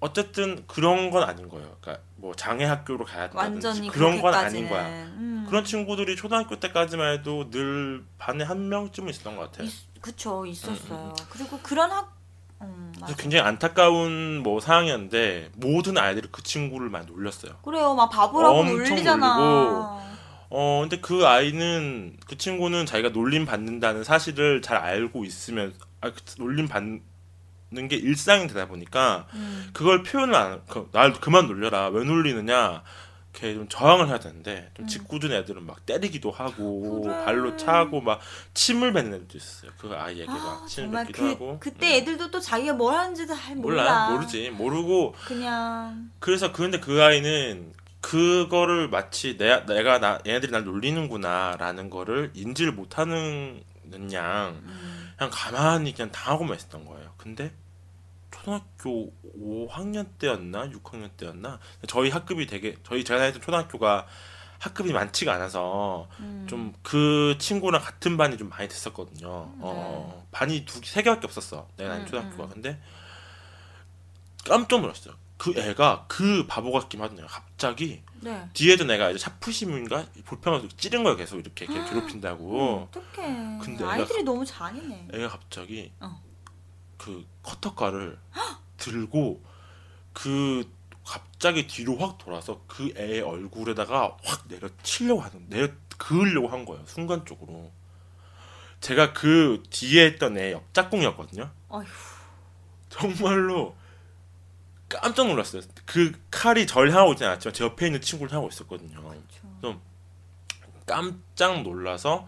[0.00, 1.76] 어쨌든 그런 건 아닌 거예요.
[1.80, 4.34] 그러니까 뭐 장애 학교로 가야 된다든지 그런 건.
[4.34, 4.86] 아닌 거야.
[4.86, 5.44] 음.
[5.48, 9.66] 그런 친구들이 초등학교 때까지만 해도 늘 반에 한 명쯤은 있었던 것 같아요.
[9.66, 11.14] 있, 그쵸 있었어요.
[11.30, 12.16] 그리고 그런 학
[12.60, 12.92] 음.
[12.96, 17.52] 그래서 굉장히 안타까운 뭐 상황이었는데 모든 아이들이 그 친구를 많이 놀렸어요.
[17.64, 19.36] 그래요, 막 바보라고 놀리잖아.
[19.36, 20.08] 놀리고.
[20.50, 26.20] 어 근데 그 아이는 그 친구는 자기가 놀림 받는다는 사실을 잘 알고 있으면 아, 그
[26.38, 27.02] 놀림 받는
[27.88, 29.68] 게 일상이 되다 보니까 음.
[29.72, 31.88] 그걸 표현을 안, 그, 날 그만 놀려라.
[31.88, 32.82] 왜 놀리느냐.
[33.34, 37.02] 이렇게 좀 저항을 해야 되는데, 좀 짓궂은 애들은 막 때리기도 하고, 음.
[37.02, 37.24] 그래.
[37.24, 38.20] 발로 차고, 막
[38.54, 39.70] 침을 뱉는 애들도 있었어요.
[39.78, 41.56] 그 아이에게 아, 막 침을 뱉기도 그 하고.
[41.60, 41.92] 그때 음.
[42.02, 43.82] 애들도 또 자기가 뭘 하는지도 잘 몰라.
[43.82, 44.10] 몰라.
[44.10, 44.50] 모르지.
[44.50, 52.30] 모르고, 그냥 그래서 그런데 그 아이는 그거를 마치 내, 내가 나, 얘네들이 날 놀리는구나라는 거를
[52.34, 53.62] 인지를 못하는
[54.12, 54.97] 양, 음.
[55.18, 57.12] 그냥 가만히 그냥 당하고만 있었던 거예요.
[57.18, 57.52] 근데
[58.30, 61.58] 초등학교 5학년 때였나 6학년 때였나
[61.88, 64.06] 저희 학급이 되게 저희 제가 다녔던 초등학교가
[64.58, 66.46] 학급이 많지가 않아서 음.
[66.48, 69.52] 좀그 친구랑 같은 반이 좀 많이 됐었거든요.
[69.56, 69.60] 네.
[69.60, 71.68] 어, 반이 두 세 개밖에 없었어.
[71.76, 72.44] 내가 다닌 음, 초등학교가.
[72.44, 72.50] 음.
[72.50, 72.80] 근데
[74.44, 75.14] 깜짝 놀랐어요.
[75.38, 78.48] 그 애가 그 바보 같기만 하더니 갑자기 네.
[78.52, 83.58] 뒤에도 내가 이제 차푸심인가 볼펜을 찌른 거야 계속 이렇게 걔 괴롭힌다고 어떡해.
[83.62, 85.08] 근데 아이들이 너무 잔인해.
[85.14, 86.20] 애가 갑자기 어.
[86.96, 88.18] 그 커터가를
[88.76, 89.42] 들고
[90.12, 90.68] 그
[91.04, 96.84] 갑자기 뒤로 확 돌아서 그 애의 얼굴에다가 확 내려 치려고 하는 내려 그으려고 한 거예요
[96.86, 97.72] 순간적으로
[98.80, 101.86] 제가 그 뒤에 있던 애 옆짝꿍이었거든요 어휴.
[102.90, 103.76] 정말로
[104.88, 109.14] 깜짝 놀랐어요 그 칼이 절 향하고 있지 않았지만 제 옆에 있는 친구를 향하고 있었거든요
[109.62, 109.78] 저-
[110.86, 112.26] 깜짝 놀라서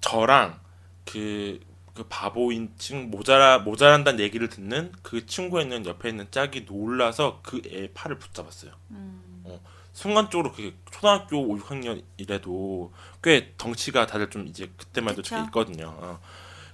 [0.00, 0.60] 저랑
[1.04, 1.60] 그,
[1.94, 7.60] 그 바보인 친 모자라 모자란다는 얘기를 듣는 그 친구에 있는 옆에 있는 짝이 놀라서 그
[7.66, 8.72] 애 팔을 붙잡았어요.
[8.92, 9.58] 음.
[9.92, 12.90] 순간적으로 그게 초등학교 5, 6학년이래도
[13.22, 15.22] 꽤 덩치가 다들 좀 이제 그때만 해도.
[15.22, 15.94] 좀 있거든요.
[15.98, 16.20] 어.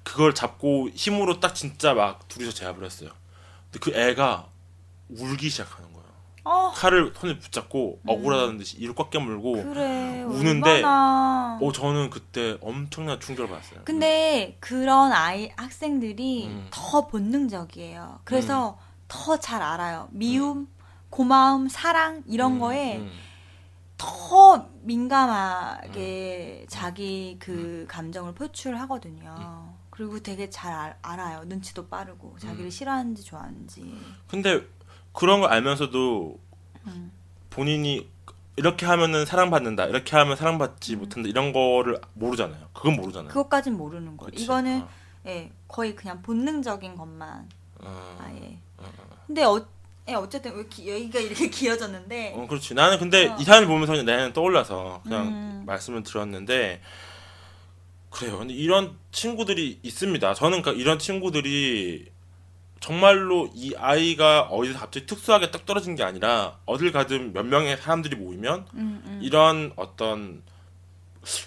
[0.02, 3.10] 그걸 잡고 힘으로 딱 진짜 막 둘이서 제압을 했어요.
[3.70, 4.48] 근데 그 애가
[5.18, 6.00] 울기 시작하는 거예요.
[6.44, 10.22] 어, 칼을 손에 붙잡고 억울하다는 듯이 이를 꽉 깨물고 그래.
[10.22, 11.58] 우는데 얼마나.
[11.60, 13.80] 어 저는 그때 엄청난 충격을 받았어요.
[13.84, 16.68] 근데 그런 아이 학생들이 음.
[16.70, 18.20] 더 본능적이에요.
[18.24, 20.08] 그래서 더잘 알아요.
[20.12, 20.68] 미움,
[21.10, 23.10] 고마움, 사랑 이런 음, 거에 음.
[23.98, 27.38] 더 민감하게 자기 음.
[27.38, 29.74] 그 감정을 표출하거든요.
[29.90, 31.44] 그리고 되게 잘 알, 알아요.
[31.44, 32.70] 눈치도 빠르고 자기를 음.
[32.70, 33.98] 싫어하는지 좋아하는지.
[34.28, 34.66] 근데
[35.12, 36.38] 그런 걸 알면서도
[36.86, 37.12] 음.
[37.50, 38.08] 본인이
[38.56, 40.98] 이렇게 하면은 사랑받는다, 이렇게 하면 사랑받지 음.
[41.00, 42.68] 못한다 이런 거를 모르잖아요.
[42.72, 43.28] 그건 모르잖아요.
[43.28, 44.30] 그것까진 모르는 거예요.
[44.34, 44.88] 이거는 어,
[45.26, 47.48] 예, 거의 그냥 본능적인 것만
[47.80, 48.58] 어, 아예.
[48.78, 48.84] 어,
[49.26, 49.64] 근데 어,
[50.08, 52.74] 예, 어쨌든 왜 기, 여기가 이렇게 길어졌는데 어, 그렇지.
[52.74, 53.36] 나는 근데 어.
[53.38, 55.62] 이 사연을 보면서 그냥 내는 떠올라서 그냥 음.
[55.66, 56.80] 말씀을 드렸는데
[58.10, 58.38] 그래요.
[58.38, 60.34] 근데 이런 친구들이 있습니다.
[60.34, 62.09] 저는 그러니까 이런 친구들이
[62.80, 68.16] 정말로 이 아이가 어디서 갑자기 특수하게 딱 떨어진 게 아니라 어딜 가든 몇 명의 사람들이
[68.16, 69.18] 모이면 음, 음.
[69.22, 70.42] 이런 어떤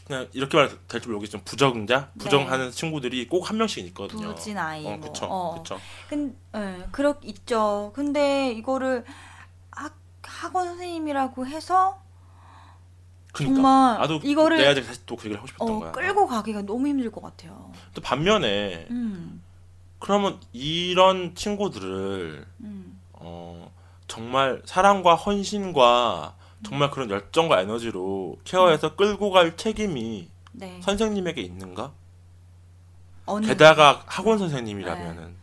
[0.06, 4.30] 그냥 이렇게 말해도 될지 모르겠지만 부정자, 부정하는 친구들이 꼭 한 명씩 있거든요.
[4.30, 4.36] 네.
[4.36, 5.00] 부진 아이 어, 뭐.
[5.02, 5.56] 그쵸, 어.
[5.64, 5.80] 그쵸.
[6.08, 7.92] 근, 예, 그렇 있죠.
[7.96, 9.04] 근데 이거를
[9.72, 12.00] 학, 학원 선생님이라고 해서
[13.34, 15.92] 그러니까 정말 나도 이거를 내가 다시 또 그 얘기를 하고 싶었던 어, 거야.
[15.92, 17.72] 끌고 가기가 너무 힘들 것 같아요.
[17.96, 19.42] 또 반면에 음,
[20.04, 23.72] 그러면 이런 친구들을 음, 어,
[24.10, 30.82] 정말 사랑과 헌신과 정말 그런 열정과 에너지로 케어해서 끌고 갈 책임이 네.
[30.82, 31.94] 선생님에게 있는가?
[33.26, 35.36] 어느 게다가 학원 선생님이라면은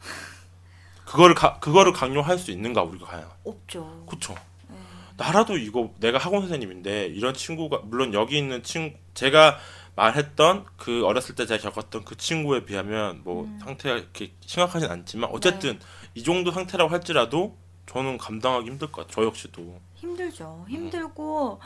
[1.04, 3.28] 그거를 가, 그거를 강요할 수 있는가 우리가 과연?
[3.44, 4.06] 없죠.
[4.08, 4.34] 그쵸?
[4.68, 4.78] 네.
[5.18, 9.58] 나라도 이거 내가 학원 선생님인데 이런 친구가 물론 여기 있는 친 제가
[9.96, 13.58] 말했던 그 어렸을 때 제가 겪었던 그 친구에 비하면 뭐 음.
[13.62, 15.86] 상태가 이렇게 심각하진 않지만 어쨌든 네.
[16.14, 19.24] 이 정도 상태라고 할지라도 저는 감당하기 힘들 것 같아요.
[19.24, 19.80] 저 역시도.
[19.94, 20.66] 힘들죠.
[20.68, 21.60] 힘들고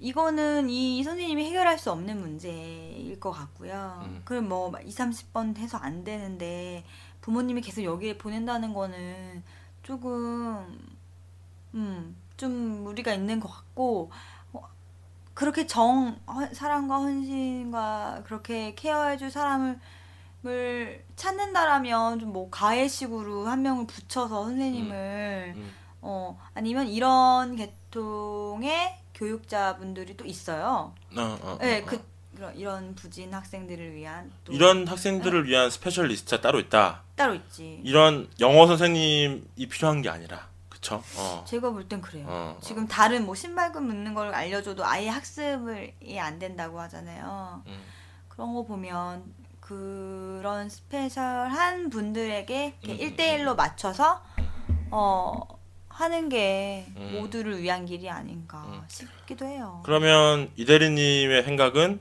[0.00, 4.02] 이거는 이 선생님이 해결할 수 없는 문제일 것 같고요.
[4.06, 4.22] 음.
[4.24, 6.84] 그럼 뭐 2, 30번 해서 안 되는데
[7.20, 9.44] 부모님이 계속 여기에 보낸다는 거는
[9.84, 10.80] 조금
[11.74, 12.50] 음, 좀
[12.82, 14.14] 무리가 있는 것 같고 어,
[15.34, 19.78] 그렇게 정 헌- 사랑과 헌신과 그렇게 care해줄 사람을
[20.44, 25.72] 을 찾는다라면 좀 뭐 과외식으로 한 명을 붙여서 선생님을 음.
[26.00, 30.94] 어, 아니면 이런 계통의 교육자분들이 또 있어요.
[31.16, 32.00] 어, 어, 네, 어, 그, 어.
[32.34, 37.02] 그런 이런 부진 학생들을 위한 또 이런 학생들을 위한 specialist가 따로 있다.
[37.14, 37.80] 따로 있지.
[37.84, 40.48] 이런 영어 선생님이 필요한 게 아니라,
[40.82, 41.00] 그쵸?
[41.16, 41.44] 어.
[41.46, 42.26] 제가 볼 땐 그래요.
[42.28, 42.60] 어, 어.
[42.60, 47.62] 지금 다른 뭐 신발끈 묶는 걸 알려줘도 아예 학습이 안 된다고 하잖아요.
[47.66, 47.80] 음.
[48.28, 49.22] 그런 거 보면
[49.60, 54.22] 그런 스페셜한 분들에게 음, 음, 일대일로 맞춰서
[54.90, 55.40] 어
[55.88, 57.18] 하는 게 음.
[57.20, 58.82] 모두를 위한 길이 아닌가 음.
[58.88, 59.80] 싶기도 해요.
[59.84, 62.00] 그러면 이대리님의 생각은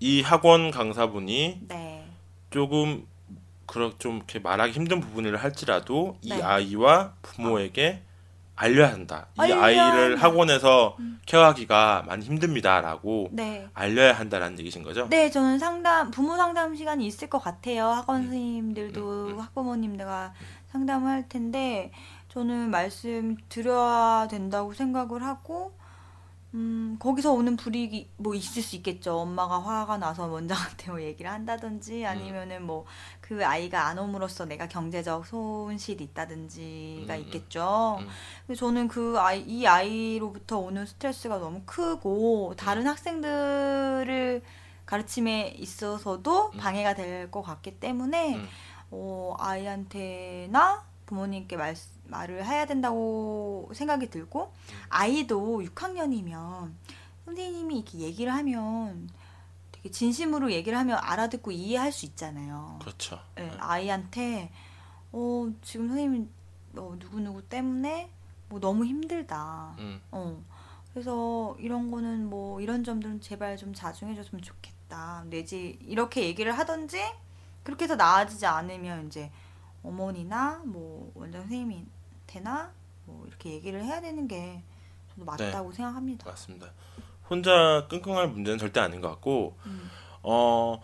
[0.00, 2.06] 이 학원 강사분이 네.
[2.50, 3.06] 조금
[3.72, 6.42] 그렇 좀 이렇게 말하기 힘든 부분을 할지라도 이 네.
[6.42, 8.02] 아이와 부모에게
[8.54, 9.28] 알려야 한다.
[9.38, 10.26] 이 알려야 아이를 한다.
[10.26, 11.18] 학원에서 음.
[11.24, 13.66] 케어하기가 많이 힘듭니다라고 네.
[13.72, 15.08] 알려야 한다라는 얘기신 거죠?
[15.08, 17.86] 네, 저는 상담, 부모 상담 시간이 있을 것 같아요.
[17.86, 18.22] 학원 음.
[18.24, 19.40] 선생님들도, 음, 음.
[19.40, 20.34] 학부모님들과
[20.70, 21.92] 상담을 할 텐데,
[22.28, 25.72] 저는 말씀 드려야 된다고 생각을 하고,
[26.54, 29.18] 음, 거기서 오는 불이익이 뭐 있을 수 있겠죠.
[29.18, 32.84] 엄마가 화가 나서 원장한테 뭐 얘기를 한다든지, 아니면은 뭐
[33.32, 37.24] 그 아이가 안 옴으로써 내가 경제적 손실이 있다든지가 음, 음.
[37.24, 37.96] 있겠죠.
[38.00, 38.06] 음.
[38.46, 44.42] 근데 저는 그 아이, 이 아이로부터 오는 스트레스가 너무 크고 다른 학생들을
[44.84, 46.58] 가르침에 있어서도 음.
[46.58, 48.46] 방해가 될 것 같기 때문에 음.
[48.90, 51.74] 어, 아이한테나 부모님께 말,
[52.08, 54.52] 말을 해야 된다고 생각이 들고
[54.90, 56.72] 아이도 6학년이면
[57.24, 59.08] 선생님이 이렇게 얘기를 하면
[59.90, 62.78] 진심으로 얘기를 하면 알아듣고 이해할 수 있잖아요.
[62.80, 63.18] 그렇죠.
[63.38, 64.52] 예, 아이한테
[65.12, 66.30] 어 지금 선생님
[66.72, 68.10] 뭐 누구 누구 때문에
[68.48, 69.74] 뭐 너무 힘들다.
[69.78, 70.42] 음, 어
[70.92, 75.24] 그래서 이런 거는 뭐 이런 점들은 제발 좀 자중해 줬으면 좋겠다.
[75.28, 77.00] 내지 이렇게 얘기를 하던지
[77.62, 79.30] 그렇게 해서 나아지지 않으면 이제
[79.82, 82.72] 어머니나 뭐 원장 선생님한테나
[83.06, 84.62] 뭐 이렇게 얘기를 해야 되는 게
[85.10, 86.28] 저도 맞다고 생각합니다.
[86.28, 86.70] 맞습니다.
[87.28, 89.90] 혼자 끙끙할 문제는 절대 아닌 것 같고, 음.
[90.22, 90.80] 어,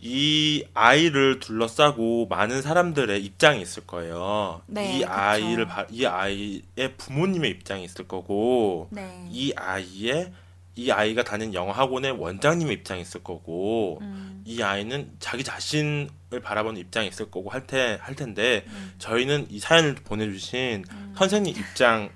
[0.00, 4.62] 이 아이를 둘러싸고 많은 사람들의 입장이 있을 거예요.
[4.66, 5.12] 네, 이 그쵸.
[5.12, 9.28] 아이를, 봐- 이 아이의 부모님의 입장이 있을 거고, 네.
[9.30, 10.32] 이 아이의,
[10.74, 16.08] 이 아이가 다니는 영어 학원의 원장님의 입장이 있을 거고, 음, 이 아이는 자기 자신을
[16.42, 18.94] 바라보는 입장이 있을 거고 할, 테, 할 텐데, 음.
[18.98, 20.84] 저희는 이 사연을 보내주신
[21.16, 22.10] 선생님 입장으로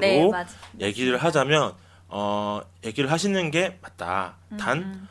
[0.00, 0.28] 네.
[0.80, 1.74] 얘기를 하자면
[2.10, 4.36] 어 얘기를 하시는 게 맞다.
[4.58, 5.08] 단 음,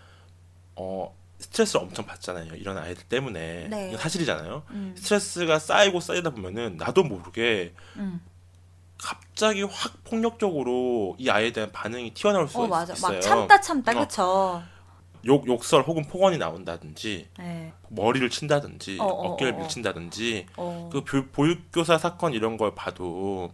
[0.75, 2.55] 어 스트레스를 엄청 받잖아요.
[2.55, 3.97] 이런 아이들 때문에 네.
[3.97, 4.63] 사실이잖아요.
[4.71, 8.19] 음, 스트레스가 쌓이고 쌓이다 보면은 나도 모르게 음.
[8.97, 12.93] 갑자기 확 폭력적으로 이 아이에 대한 반응이 튀어나올 수어 맞아.
[12.93, 13.13] 있어요.
[13.13, 13.99] 막 참다 참다 어.
[14.01, 14.63] 그쵸.
[15.25, 17.73] 욕 욕설 혹은 폭언이 나온다든지 네.
[17.89, 19.59] 머리를 친다든지 어, 어, 어깨를 어, 어.
[19.59, 20.89] 밀친다든지 어.
[20.91, 23.51] 그 교- 보육교사 사건 이런 걸 봐도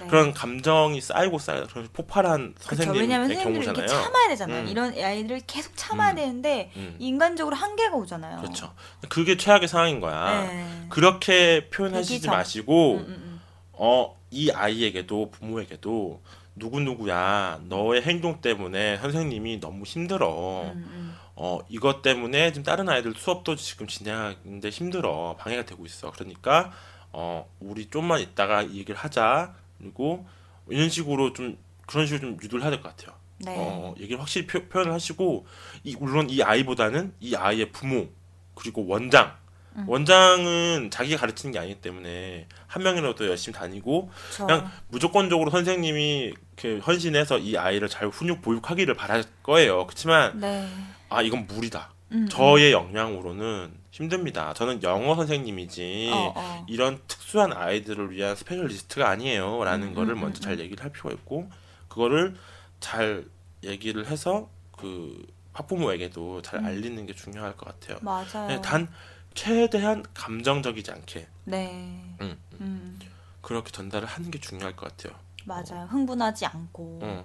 [0.00, 0.06] 네.
[0.08, 2.68] 그런 감정이 쌓이고 쌓여 그런 폭발한 그쵸.
[2.76, 3.86] 선생님의 왜냐면 선생님들이 이렇게.
[3.86, 4.62] 참아야 되잖아요.
[4.62, 4.68] 음.
[4.68, 6.16] 이런 아이들을 계속 참아야 음.
[6.16, 6.96] 되는데 음.
[6.98, 8.38] 인간적으로 한계가 오잖아요.
[8.40, 8.72] 그렇죠.
[9.08, 10.42] 그게 최악의 상황인 거야.
[10.44, 10.86] 네.
[10.88, 12.28] 그렇게 표현하시지.
[12.28, 13.40] 마시고 음, 음,
[13.72, 16.20] 어이 아이에게도 부모에게도
[16.56, 20.62] 누구 누구야 너의 행동 때문에 선생님이 너무 힘들어.
[20.64, 26.10] 음, 음, 어 이것 때문에 지금 다른 아이들 수업도 지금 진행하는데 힘들어 방해가 되고 있어.
[26.12, 26.72] 그러니까
[27.12, 29.54] 어 우리 좀만 있다가 이 얘기를 하자.
[29.78, 30.26] 그리고
[30.68, 31.56] 이런 식으로 좀
[31.86, 33.16] 그런 식으로 좀 유도를 해야 될 것 같아요.
[33.38, 33.54] 네.
[33.56, 35.46] 어, 얘기를 확실히 표, 현을 하시고
[35.84, 38.08] 이, 물론 이 아이보다는 이 아이의 부모
[38.54, 39.36] 그리고 원장
[39.76, 39.84] 음.
[39.86, 44.46] 원장은 자기가 가르치는 게 아니기 때문에 한 명이라도 열심히 다니고 그쵸.
[44.46, 49.86] 그냥 무조건적으로 선생님이 이렇게 헌신해서 이 아이를 잘 훈육 보육하기를 바랄 거예요.
[49.86, 50.66] 그렇지만 네.
[51.10, 51.92] 아 이건 무리다.
[52.12, 54.52] 음, 저의 역량으로는 힘듭니다.
[54.52, 56.66] 저는 영어 선생님이지 어, 어.
[56.68, 60.58] 이런 특수한 아이들을 위한 specialist가 아니에요라는 음, 거를 음, 먼저 음, 잘 음.
[60.60, 61.48] 얘기를 할 필요가 있고
[61.88, 62.36] 그거를
[62.78, 63.24] 잘
[63.64, 66.66] 얘기를 해서 그 학부모에게도 잘 음.
[66.66, 67.98] 알리는 게 중요할 것 같아요.
[68.02, 68.48] 맞아요.
[68.48, 68.86] 네, 단
[69.32, 72.16] 최대한 감정적이지 않게 네.
[72.20, 72.98] 음, 음,
[73.40, 75.18] 그렇게 전달을 하는 게 중요할 것 같아요.
[75.46, 75.86] 맞아요.
[75.88, 76.98] 흥분하지 않고.
[77.02, 77.24] 어.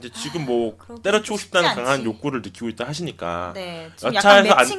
[0.00, 1.80] 근데 지금 뭐 그러기 때려치고 싶다는 않지.
[1.80, 3.90] 강한 욕구를 느끼고 있다 하시니까 네.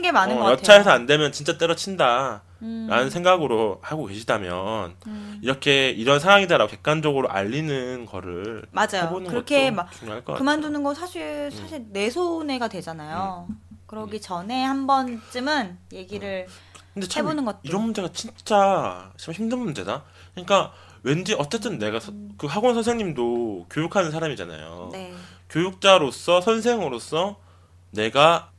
[0.01, 0.51] 게 많은 어, 것.
[0.51, 2.43] 여차에서 안 되면 진짜 때려친다.
[2.61, 5.39] 음, 라는 생각으로 하고 계시다면 음.
[5.41, 9.05] 이렇게 이런 상황이다라고 객관적으로 알리는 거를 맞아요.
[9.05, 10.37] 해보는 그렇게 것도 막 것.
[10.37, 13.47] 그만두는 건 사실 사실 내 손해가 되잖아요.
[13.87, 16.47] 그러기 전에 한 번쯤은 얘기를
[17.15, 17.59] 해보는 것도.
[17.63, 20.03] 이런 문제가 진짜 참 힘든 문제다.
[20.33, 20.73] 그러니까
[21.03, 24.89] 왠지 어쨌든 내가 서- 그 학원 선생님도 교육하는 사람이잖아요.
[24.91, 25.13] 네.
[25.49, 27.37] 교육자로서 선생으로서
[27.91, 28.51] 내가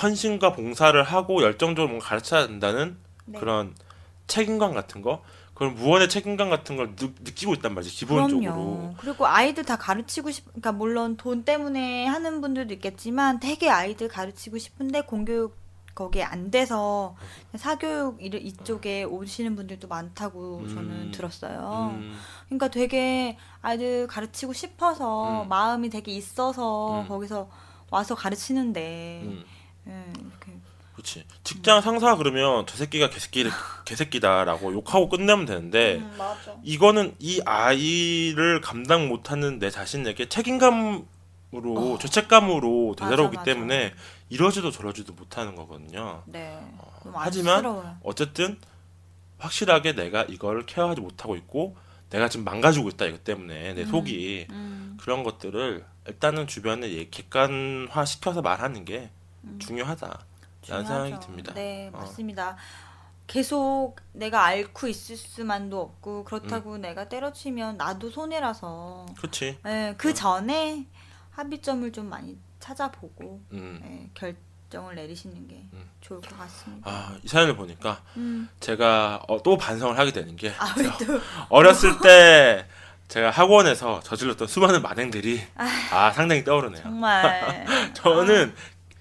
[0.00, 3.38] 헌신과 봉사를 하고 열정적으로 뭔가 가르쳐야 된다는 네.
[3.38, 3.74] 그런
[4.26, 5.22] 책임감 같은 거
[5.54, 8.94] 그런 무언의 책임감 같은 걸 느, 느끼고 있단 말이지 기본적으로 그럼요.
[8.98, 14.58] 그리고 아이들 다 가르치고 싶, 그러니까 물론 돈 때문에 하는 분들도 있겠지만 되게 아이들 가르치고
[14.58, 15.56] 싶은데 공교육
[15.94, 17.14] 거기에 안 돼서
[17.56, 21.12] 사교육 이- 이쪽에 오시는 분들도 많다고 저는 음.
[21.14, 21.92] 들었어요.
[21.94, 22.16] 음,
[22.46, 25.48] 그러니까 되게 아이들 가르치고 싶어서 음.
[25.48, 27.08] 마음이 되게 있어서 음.
[27.08, 27.48] 거기서
[27.90, 29.44] 와서 가르치는데 음.
[29.86, 30.52] 예, 이렇게
[30.94, 33.44] 그렇지 직장 상사 그러면 저 새끼가 개새끼
[33.84, 36.54] 개새끼다라고 욕하고 끝내면 되는데 음, 맞아.
[36.62, 41.06] 이거는 이 아이를 감당 못하는 내 자신에게 책임감
[41.54, 43.40] 으로 죄책감으로 되돌아오기 어.
[43.40, 43.44] 맞아.
[43.44, 43.94] 때문에
[44.30, 46.22] 이러지도 저러지도 못하는 거거든요.
[46.26, 46.58] 네.
[46.78, 47.96] 어, 하지만 안쓰러워요.
[48.02, 48.58] 어쨌든
[49.38, 51.76] 확실하게 내가 이걸 케어하지 못하고 있고
[52.10, 58.04] 내가 지금 망가지고 있다 이것 때문에 내 속이 음, 그런 것들을 일단은 주변에 얘- 객관화
[58.04, 59.10] 시켜서 말하는 게
[59.58, 60.06] 중요하다.
[60.68, 61.26] 라는 생각이 중요하죠.
[61.26, 61.54] 듭니다.
[61.54, 61.98] 네, 어.
[61.98, 62.56] 맞습니다.
[63.26, 66.24] 계속 내가 앓고 있을 수만도 없고 음.
[66.24, 69.58] 그렇다고 내가 때려치면 나도 손해라서 그렇지.
[69.64, 70.86] 네, 그 전에
[71.34, 73.80] 합의점을 좀 많이 찾아보고 음.
[73.82, 75.90] 네, 결정을 내리시는 게 음.
[76.00, 76.90] 좋을 것 같습니다.
[76.90, 78.48] 아, 이 사연을 보니까 음.
[78.60, 81.20] 제가 어, 또 반성을 하게 되는 게 아, 왜 또?
[81.48, 82.66] 어렸을 때
[83.08, 85.42] 제가 학원에서 저질렀던 수많은 만행들이
[85.92, 86.82] 아 상당히 떠오르네요.
[86.82, 88.54] 정말 저는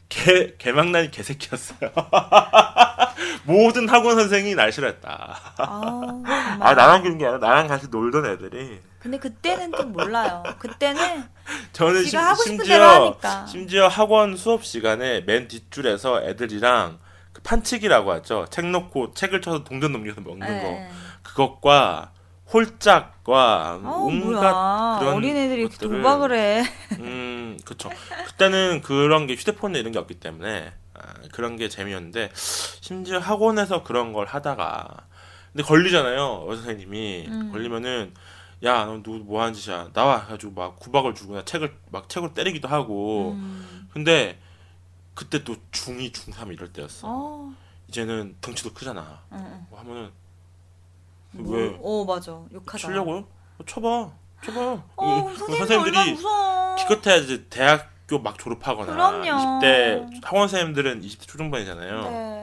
[0.10, 1.92] 개 개망난이 개새끼였어요.
[3.46, 5.40] 모든 학원 선생이 날 싫어했다.
[5.58, 6.58] 아.
[6.60, 10.44] 아 나랑 그런 게 아니라 나랑 같이 놀던 애들이 근데 그때는 또 몰라요.
[10.60, 11.26] 그때는
[11.74, 13.46] 저는 심, 하고 싶은 심지어 대로 하니까.
[13.48, 17.00] 심지어 학원 수업 시간에 맨 뒷줄에서 애들이랑
[17.34, 18.46] 그 판치기라고 하죠.
[18.50, 20.54] 책 놓고 책을 쳐서 동전 넘겨서 먹는 거.
[20.54, 20.90] 예.
[21.22, 22.12] 그것과
[22.54, 25.00] 홀짝과 아, 온갖.
[25.00, 26.64] 그런 어린애들이 것들을- 도박을 해.
[27.00, 27.90] 음, 그쵸.
[28.28, 31.02] 그때는 그런 게 휴대폰에 이런 게 없기 때문에 아,
[31.34, 34.88] 그런 게 재미였는데 심지어 학원에서 그런 걸 하다가
[35.52, 36.48] 근데 걸리잖아요.
[36.50, 37.52] 여 선생님이 음.
[37.52, 38.14] 걸리면은
[38.64, 39.90] 야, 너 누구 뭐 하는 짓이야?
[39.94, 43.32] 나와 가지고 막 구박을 주고 나 책을 막 책으로 때리기도 하고.
[43.32, 43.88] 음.
[43.92, 44.40] 근데
[45.14, 47.08] 그때 또 중2, 중3 이럴 때였어.
[47.10, 47.54] 어,
[47.90, 49.22] 이제는 덩치도 크잖아.
[49.34, 49.68] 응, 응.
[49.70, 50.12] 뭐 하면은
[51.32, 52.32] 뭐, 왜 어, 맞아.
[52.54, 52.94] 욕하잖아.
[52.94, 53.18] 치려고요?
[53.18, 54.12] 어, 쳐봐.
[54.46, 54.84] 쳐봐.
[54.96, 56.76] 어, 이- 선생님 무서워.
[56.78, 59.26] 기껏해야 이제 대학교 막 졸업하거나 그럼요.
[59.62, 62.02] 20대 학원 선생님들은 20대 초중반이잖아요.
[62.10, 62.43] 네.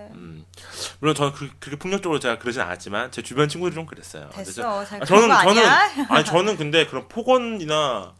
[0.80, 0.96] 음.
[1.00, 4.28] 물론 저는 그, 그렇게 폭력적으로 제가 그러진 않았지만 제 주변 친구들이 좀 그랬어요.
[4.34, 4.84] 됐어.
[4.84, 5.62] 잘 아, 저는 거 저는?
[6.08, 8.12] 아니 저는 근데 그런 폭언이나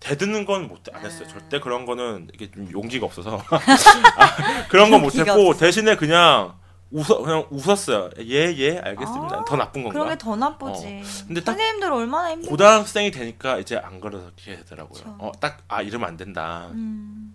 [0.00, 1.26] 대드는 건 못 안 했어요.
[1.26, 1.32] 아.
[1.32, 5.58] 절대 그런 거는 이게 좀 용기가 없어서 아, 그런 건 못 했고 없어서.
[5.58, 6.54] 대신에 그냥
[6.92, 8.10] 웃어 그냥 웃었어요.
[8.20, 9.38] 예예 알겠습니다.
[9.38, 9.92] 아, 더 나쁜 건가?
[9.98, 11.02] 그런 게 더 나쁘지.
[11.26, 12.50] 근데 딱 선생님들 얼마나 힘들어.
[12.50, 14.92] 고등학생이 되니까 이제 안 그렇게 되더라고요.
[15.02, 15.16] 그쵸.
[15.18, 16.68] 어, 딱, 아, 이러면 안 된다.
[16.70, 17.25] 음,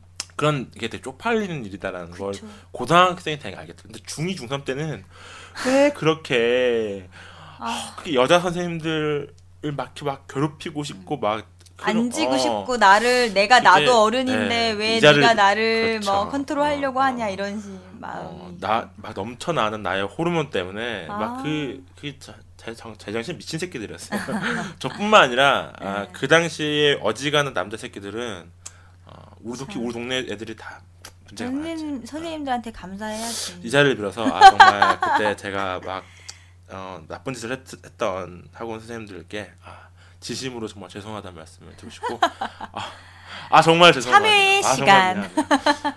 [0.41, 2.47] 그런, 게 되게 쪽팔리는 일이다라는 걸 그쵸.
[2.71, 3.83] 고등학생이 되니까 알겠다.
[3.83, 5.03] 근데 중2, 중3 때는
[5.67, 7.07] 왜 그렇게,
[7.59, 7.93] 아.
[7.95, 9.27] 그렇게 여자 선생님들을
[9.77, 11.47] 막, 막 괴롭히고 싶고 막,
[11.83, 16.11] 앉히고 어, 싶고 나를 내가 나도 어른인데 네, 왜 이자를- 네가 나를 그렇죠.
[16.11, 17.29] 뭐 컨트롤하려고 어, 하냐 어.
[17.29, 18.27] 이런 식 마음이.
[18.29, 21.17] 어, 나, 막 넘쳐나는 나의 호르몬 때문에 아.
[21.17, 24.19] 막 그, 그, 자- 제, 정, 제정신 미친 새끼들이었어요.
[24.79, 26.09] 저뿐만 아니라, 아, 네.
[26.13, 28.60] 그 당시에 어지간한 남자 새끼들은, 어,
[29.43, 29.85] 우리, 도, 참.
[29.85, 30.81] 우리 동네 애들이 다
[31.27, 31.69] 문제가 많았지.
[31.69, 33.61] 선생님, 선생님들한테 감사해야지.
[33.63, 36.03] 이 자리를 빌어서 아 정말 그때 제가 막
[36.69, 39.89] 어, 나쁜 짓을 했, 던 학원 선생님들께 아,
[40.19, 42.91] 진심으로 정말 죄송하다는 말씀을 드리고 싶고 아,
[43.49, 44.29] 아 정말 죄송합니다.
[44.29, 45.31] 참회의 아, 시간.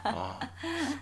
[0.04, 0.38] 어.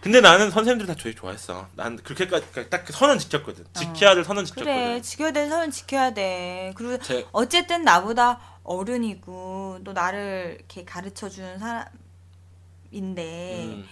[0.00, 1.68] 근데 나는 선생님들 다 되게 좋아했어.
[1.74, 3.64] 난 그렇게까지 딱그 선은 지켰거든.
[3.72, 4.64] 지켜야 될 선은 지켰거든.
[4.74, 6.72] 그래 지켜야 될 선은 지켜야 돼.
[6.74, 11.84] 그리고 제, 어쨌든 나보다 어른이고 또 나를 이렇게 가르쳐 주는 사람
[12.92, 13.84] 인데 음,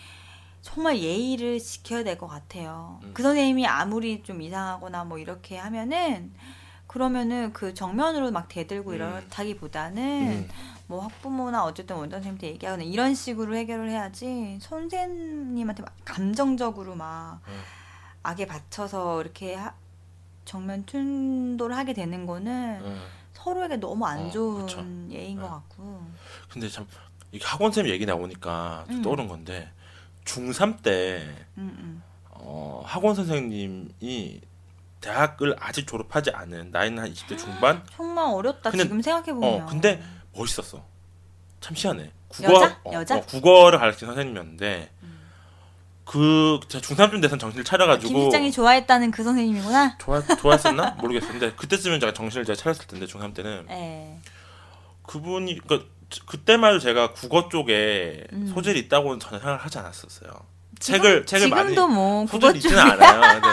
[0.63, 3.01] 정말 예의를 지켜야 될 것 같아요.
[3.03, 3.11] 음.
[3.15, 6.33] 그 선생님이 아무리 좀 이상하거나 뭐 이렇게 하면은
[6.87, 8.95] 그러면은 그 정면으로 막 대들고 음.
[8.97, 10.49] 이렇다기보다는 음.
[10.89, 17.61] 뭐 학부모나 어쨌든 원장 선생님한테 얘기하거나 이런 식으로 해결을 해야지 선생님한테 막 감정적으로 막 음.
[18.23, 19.73] 악에 받쳐서 이렇게 하-
[20.45, 23.01] 정면 충돌을 하게 되는 거는 음.
[23.35, 24.85] 서로에게 너무 안 어, 좋은 그쵸.
[25.11, 25.49] 예인 것 네.
[25.49, 26.03] 같고
[26.51, 26.87] 근데 참
[27.33, 29.03] 이게 학원 쌤 얘기 나오니까 또 음.
[29.03, 29.71] 떠오른 건데
[30.25, 31.29] 중3 때
[31.59, 32.03] 음, 음.
[32.31, 34.41] 어, 학원 선생님이
[35.01, 37.83] 대학을 아직 졸업하지 않은 나이는 한 20대 중반?
[37.97, 40.03] 정말 어렵다 근데- 지금 생각해 보면 어, 근데
[40.35, 40.85] 멋있었어.
[41.61, 42.11] 참 희한해.
[42.43, 42.81] 여자?
[42.85, 43.15] 어, 여자?
[43.17, 43.21] 음.
[43.21, 44.91] 어, 국어를 가르친 선생님이었는데
[46.05, 49.97] 그 제가 중3쯤 돼서 정신을 차려가지고 김 실장이 좋아했다는 그 선생님이구나.
[49.99, 54.19] 좋아 좋아했었나 모르겠었는데 그때쯤은 제가 정신을 제가 차렸을 텐데 중3 때는 예.
[55.07, 55.89] 그분이 그
[56.27, 58.51] 그때만 해도 제가 국어 쪽에 음.
[58.53, 60.31] 소질이 있다고는 전혀 생각을 하지 않았었어요.
[60.79, 63.41] 책을 책을 많이 뭐 소질 있지는 않아요.
[63.41, 63.49] 근데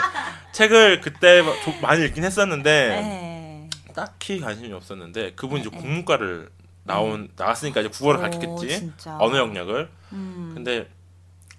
[0.53, 3.93] 책을 그때 조- 많이 읽긴 했었는데 예.
[3.93, 5.81] 딱히 관심이 없었는데 그분 이제 네, 네.
[5.81, 6.49] 국문과를
[6.83, 8.91] 나온 나왔으니까 이제 국어를 오, 가르쳤겠지.
[9.19, 10.51] 언어 영역을 음.
[10.53, 10.87] 근데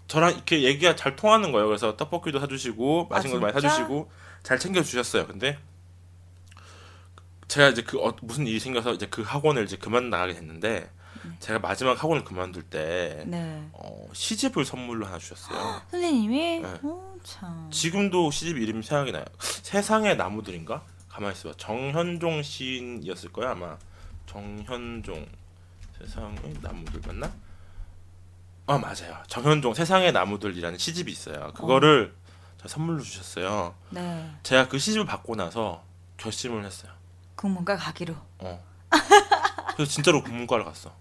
[0.07, 3.61] 저랑 이렇게 얘기가 잘 통하는 거예요 그래서 떡볶이도 사주시고 아, 맛있는 걸 많이?
[3.61, 4.11] 사주시고
[4.43, 5.59] 잘 챙겨 주셨어요 근데
[7.49, 10.91] 제가 이제 그 어, 무슨 일이 생겨서 이제 그 학원을 이제 그만 나가게 됐는데
[11.41, 13.69] 제가 마지막 학원을 그만둘 때 네.
[13.73, 16.81] 어, 시집을 선물로 하나 주셨어요 선생님이 네.
[16.83, 17.69] 어, 참.
[17.71, 19.25] 지금도 시집 이름이 생각이 나요.
[19.41, 20.83] 세상의 나무들인가?
[21.09, 21.55] 가만히 있어봐.
[21.57, 23.77] 정현종 시인이었을 거야 아마.
[24.27, 25.27] 정현종
[25.99, 27.33] 세상의 나무들 맞나?
[28.67, 29.17] 아 맞아요.
[29.27, 31.53] 정현종 세상의 나무들이라는 시집이 있어요.
[31.55, 32.15] 그거를
[32.61, 33.75] 저 선물로 주셨어요.
[33.91, 34.31] 네.
[34.43, 35.83] 제가 그 시집을 받고 나서
[36.19, 36.98] 결심을 했어요.
[37.39, 38.15] 국문과 가기로.
[38.41, 38.63] 어.
[39.77, 40.95] 그래서 진짜로 국문과를 갔어.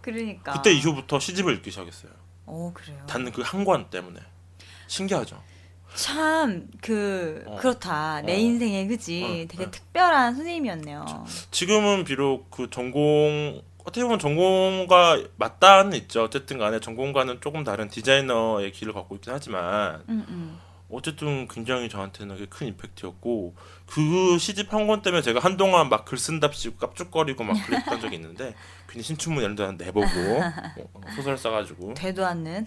[0.00, 0.52] 그러니까.
[0.52, 2.12] 그때 이후부터 시집을 읽기 시작했어요.
[2.46, 3.02] 오 그래요.
[3.06, 4.20] 단 그 한 권 때문에.
[4.86, 5.42] 신기하죠.
[5.96, 7.56] 참 그 어.
[7.56, 8.20] 그렇다.
[8.22, 8.36] 내 어.
[8.38, 9.24] 인생에 그지.
[9.24, 9.70] 어, 되게 어.
[9.70, 11.26] 특별한 선생님이었네요.
[11.50, 16.22] 지금은 비록 그 전공 어떻게 보면 전공과 맞다는 있죠.
[16.22, 20.60] 어쨌든 간에 전공과는 조금 다른 디자이너의 길을 걷고 있긴 하지만 음, 음.
[20.90, 23.54] 어쨌든 굉장히 저한테는 큰 임팩트였고
[23.90, 28.54] 그 시집 한 권 때문에 제가 한동안 막 글 쓴답시고 깝죽거리고 막 그랬던 적이 있는데
[28.88, 30.86] 괜히 신춘문 예를 들어 내보고 뭐
[31.16, 32.66] 소설 써가지고 되도 않는.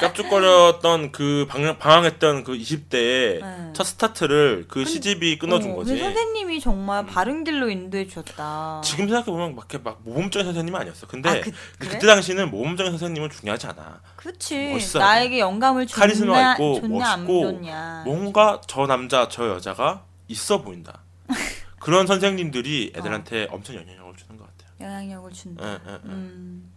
[0.00, 3.72] 깝죽거렸던 그 방황, 방황했던 그 20대의 네.
[3.72, 5.92] 첫 스타트를 그 시집이 끊어준 어, 거지.
[5.92, 5.96] 음.
[5.96, 8.80] 근데 선생님이 정말 바른 길로 인도해 주셨다.
[8.84, 11.06] 지금 생각해보면 막 이렇게 막 모범적인 선생님은 아니었어.
[11.06, 11.98] 근데 아, 그- 그, 그래?
[11.98, 14.00] 때 당시는 모범적인 선생님은 중요하지 않아.
[14.16, 14.68] 그렇지.
[14.72, 14.98] 멋있어.
[14.98, 17.60] 나에게 영감을 줬냐, 카리스마 있고 줬냐 안 멋있고.
[18.04, 21.00] 뭔가 저 남자 저 여자가 있어 보인다.
[21.80, 23.48] 그런 선생님들이 애들한테 어.
[23.54, 24.68] 엄청 영향력을 주는 것 같아요.
[24.80, 25.64] 영향력을 준다.
[25.66, 25.98] 예, 예, 예.
[26.04, 26.70] 음,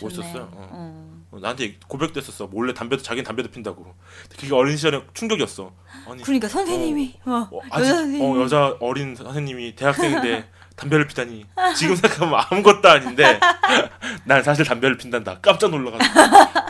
[0.00, 0.32] 멋있었어요.
[0.32, 0.44] 좋네.
[0.52, 0.68] 어.
[0.72, 1.20] 어.
[1.32, 2.46] 어, 나한테 고백도 했었어.
[2.48, 3.94] 몰래 담배도 자기는 담배도 핀다고.
[4.36, 5.72] 그게 어린 시절에 충격이었어.
[6.08, 11.46] 아니 그러니까 선생님이 어, 어, 여자 아직 선생님이 어, 여자 어린 선생님이 대학생인데 담배를 피다니
[11.76, 13.38] 지금 생각하면 아무것도 아닌데
[14.24, 16.20] 난 사실 담배를 핀단다 깜짝 놀라가지고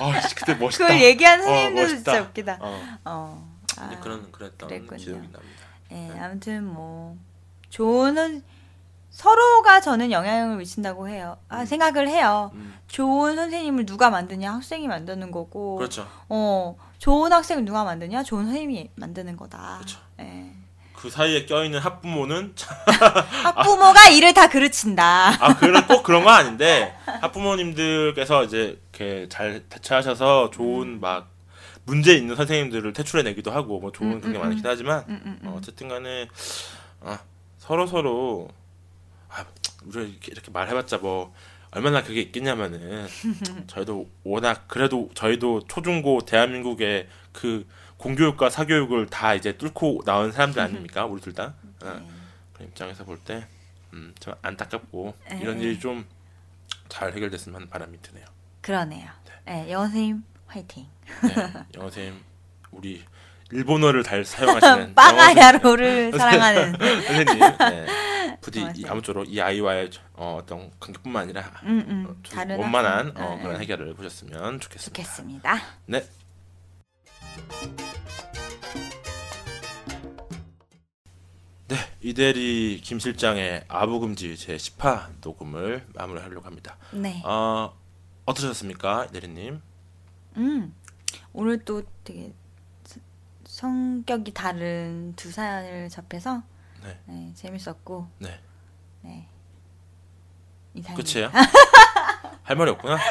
[0.05, 2.13] 아 씨, 그때 멋있다 그걸 얘기한 어, 선생님들도 멋있다.
[2.13, 2.59] 진짜 웃기다.
[2.61, 3.59] 어, 어.
[3.79, 4.99] 아, 그런 그랬던 그랬군요.
[4.99, 5.41] 기억이 납니다
[5.93, 7.17] 예, 아무튼 뭐
[7.71, 8.43] 좋은 선-
[9.21, 11.37] 서로가 저는 영향을 미친다고 해요.
[11.51, 12.51] 아, 생각을 해요.
[12.55, 14.55] 음, 좋은 선생님을 누가 만드냐?
[14.55, 15.77] 학생이 만드는 거고.
[15.77, 18.23] 그렇죠 어, 좋은 학생을 누가 만드냐?
[18.23, 19.75] 좋은 선생님이 만드는 거다.
[19.77, 19.99] 그렇죠.
[20.21, 20.51] 예.
[20.95, 22.75] 그 사이에 껴있는 학부모는 참-
[23.45, 25.37] 학부모가 일을 다 그르친다.
[25.39, 31.01] 아 그런 꼭 그런 건 아닌데 학부모님들께서 이제 이렇게 잘 대처하셔서 좋은 음.
[31.01, 31.29] 막
[31.85, 35.39] 문제 있는 선생님들을 퇴출해내기도 하고 뭐 좋은 음, 그런 게 음, 많긴 하지만 음, 음,
[35.43, 35.49] 음.
[35.49, 36.29] 어, 어쨌든간에
[37.03, 37.19] 아,
[37.59, 38.49] 서로 서로
[39.31, 39.45] 아,
[39.85, 41.35] 우리가 이렇게, 이렇게 말해봤자 뭐
[41.73, 43.07] 얼마나 그게 있겠냐면은
[43.69, 47.67] 저희도 워낙 그래도 저희도 초중고 대한민국의 그
[47.97, 51.55] 공교육과 사교육을 다 이제 뚫고 나온 사람들 아닙니까 우리 둘 다.
[51.83, 52.03] 어, 네.
[52.55, 53.47] 그런 입장에서 볼때
[53.93, 55.63] 음, 좀 안타깝고 에, 이런 에.
[55.63, 56.05] 일이 좀
[56.91, 58.25] 잘 해결됐으면 하는 바람이 드네요.
[58.61, 59.09] 그러네요.
[59.49, 60.87] 예, 영어 선생님 화이팅.
[61.23, 61.35] 네,
[61.77, 62.21] 영어 선생님
[62.73, 63.03] 우리
[63.53, 66.73] 일본어를 잘 사용하시는 빠가야로를 사랑하는.
[66.79, 67.87] 선생님 네,
[68.51, 68.85] 부디 이.
[68.87, 72.07] 아무쪼록 이 아이와의 어, 어떤 관계뿐만 아니라 음, 음.
[72.09, 73.17] 어, 좀 다른 원만한.
[73.17, 73.61] 어, 음, 그런 음.
[73.61, 75.03] 해결을 보셨으면 좋겠습니다.
[75.03, 75.57] 좋겠습니다.
[75.87, 76.07] 네.
[81.69, 86.77] 네, 이대리 김 실장의 아부금지 제 10화 녹음을 마무리하려고 합니다.
[86.93, 87.23] 네.
[87.25, 87.73] 어,
[88.25, 89.61] 어떠셨습니까, 이대리님?
[90.39, 90.75] 음.
[91.33, 92.33] 오늘 또 되게
[92.85, 93.01] 스-
[93.47, 96.43] 성격이 다른 두 사연을 접해서
[96.83, 96.99] 네.
[97.07, 98.41] 네, 재밌었고 네,
[99.03, 99.29] 네.
[100.75, 100.95] 이상입니다.
[100.95, 101.31] 끝이에요?
[102.43, 102.99] 할 말이 없구나.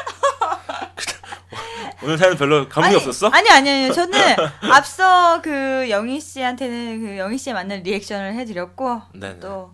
[2.02, 3.28] 오늘 사연 별로 감흥이 없었어?
[3.28, 4.18] 아니 아니 아니 저는
[4.72, 9.40] 앞서 그 영희 씨한테는 그 영희 씨에 맞는 리액션을 해드렸고 네네.
[9.40, 9.74] 또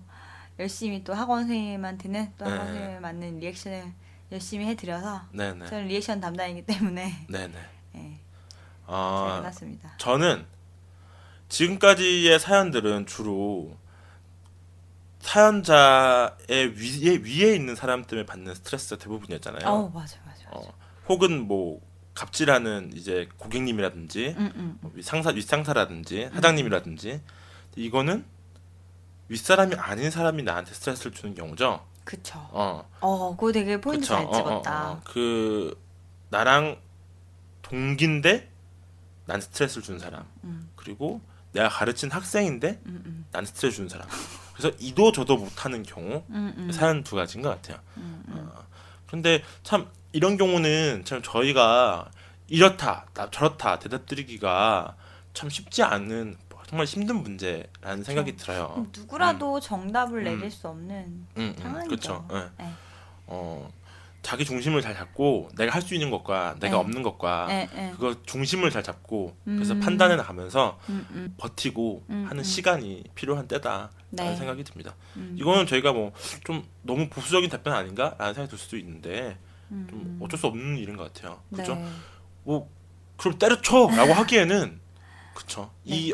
[0.57, 2.65] 열심히 또 학원 선생님한테는 또 학원 네.
[2.65, 3.93] 선생님에 맞는 리액션을
[4.31, 5.67] 열심히 해드려서 네네.
[5.67, 7.53] 저는 리액션 담당이기 때문에 네네.
[7.93, 8.19] 네,
[8.87, 9.93] 잘 아, 해놨습니다.
[9.97, 10.45] 저는
[11.49, 13.77] 지금까지의 사연들은 주로
[15.26, 19.67] 사연자의 위에, 위에 있는 사람 때문에 받는 스트레스가 대부분이었잖아요.
[19.67, 20.45] 어 맞아 맞아.
[20.45, 20.49] 맞아.
[20.51, 20.73] 어,
[21.09, 21.82] 혹은 뭐
[22.13, 24.78] 갑질하는 이제 고객님이라든지 음, 음.
[24.82, 27.21] 뭐 상사 윗상사라든지 사장님이라든지
[27.76, 28.23] 이거는
[29.28, 31.84] 윗사람이 아닌 사람이 나한테 스트레스를 주는 경우죠.
[32.03, 32.39] 그쵸.
[32.51, 34.13] 어, 어 그거 되게 포인트 그쵸.
[34.13, 34.91] 잘 어, 어, 찍었다.
[34.91, 35.01] 어.
[35.05, 35.76] 그
[36.30, 36.80] 나랑
[37.63, 38.51] 동기인데
[39.26, 40.23] 난 스트레스를 주는 사람.
[40.43, 40.69] 음.
[40.76, 41.19] 그리고
[41.51, 44.07] 내가 가르친 학생인데 음, 음, 난 스트레스 주는 사람.
[44.56, 46.72] 그래서 이도 저도 못하는 경우 음, 음.
[46.72, 47.78] 사연 두 가지인 것 같아요.
[47.97, 48.49] 음, 음.
[48.53, 48.64] 어,
[49.06, 52.10] 그런데 참 이런 경우는 참 저희가
[52.47, 54.95] 이렇다, 나 저렇다 대답드리기가
[55.34, 56.38] 참 쉽지 않은
[56.68, 58.88] 정말 힘든 문제라는 생각이 들어요.
[58.95, 60.24] 누구라도 정답을 음.
[60.24, 61.88] 내릴 수 없는 상황이죠.
[61.89, 62.28] 그렇죠.
[62.32, 62.64] 예.
[62.64, 62.72] 네.
[63.28, 63.70] 어,
[64.26, 66.80] 자기 중심을 잘 잡고 내가 할 수 있는 것과 내가 네.
[66.80, 67.91] 없는 것과 네, 네.
[67.91, 69.80] 그거 중심을 잘 잡고 그래서 음.
[69.80, 72.43] 판단해 나가면서 음, 음, 버티고 음, 하는 음.
[72.43, 74.36] 시간이 필요한 때다라는 네.
[74.36, 74.95] 생각이 듭니다.
[75.17, 75.36] 음.
[75.39, 76.11] 이거는 저희가 뭐
[76.43, 79.38] 좀 너무 보수적인 답변 아닌가라는 생각이 들 수도 있는데
[79.69, 80.19] 음, 좀 음.
[80.23, 81.39] 어쩔 수 없는 일인 것 같아요.
[81.55, 81.76] 그죠?
[81.76, 81.86] 네.
[82.45, 82.67] 뭐
[83.17, 84.80] 그럼 때려쳐라고 하기에는
[85.36, 85.69] 그쵸.
[85.84, 85.95] 네.
[85.97, 86.13] 이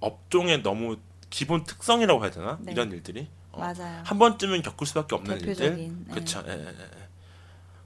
[0.00, 0.96] 업종의 너무
[1.30, 2.72] 기본 특성이라고 해야 되나 네.
[2.72, 4.02] 이런 일들이 어, 맞아요.
[4.04, 5.54] 한 번쯤은 겪을 수밖에 없는 일들.
[5.54, 6.04] 대표적인.
[6.08, 6.14] 네.
[6.14, 6.42] 그쵸.
[6.48, 7.01] 예, 예, 예.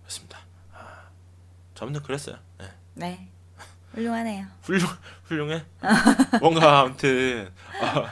[0.07, 0.39] 그렇습니다.
[0.73, 0.79] 아,
[1.75, 2.37] 저는 그랬어요.
[2.63, 2.67] 예.
[2.95, 3.29] 네.
[3.93, 4.47] 훌륭하네요.
[4.63, 4.87] 훌륭
[5.25, 5.65] 훌륭해.
[6.41, 7.51] 뭔가 아무튼
[7.81, 8.05] 어,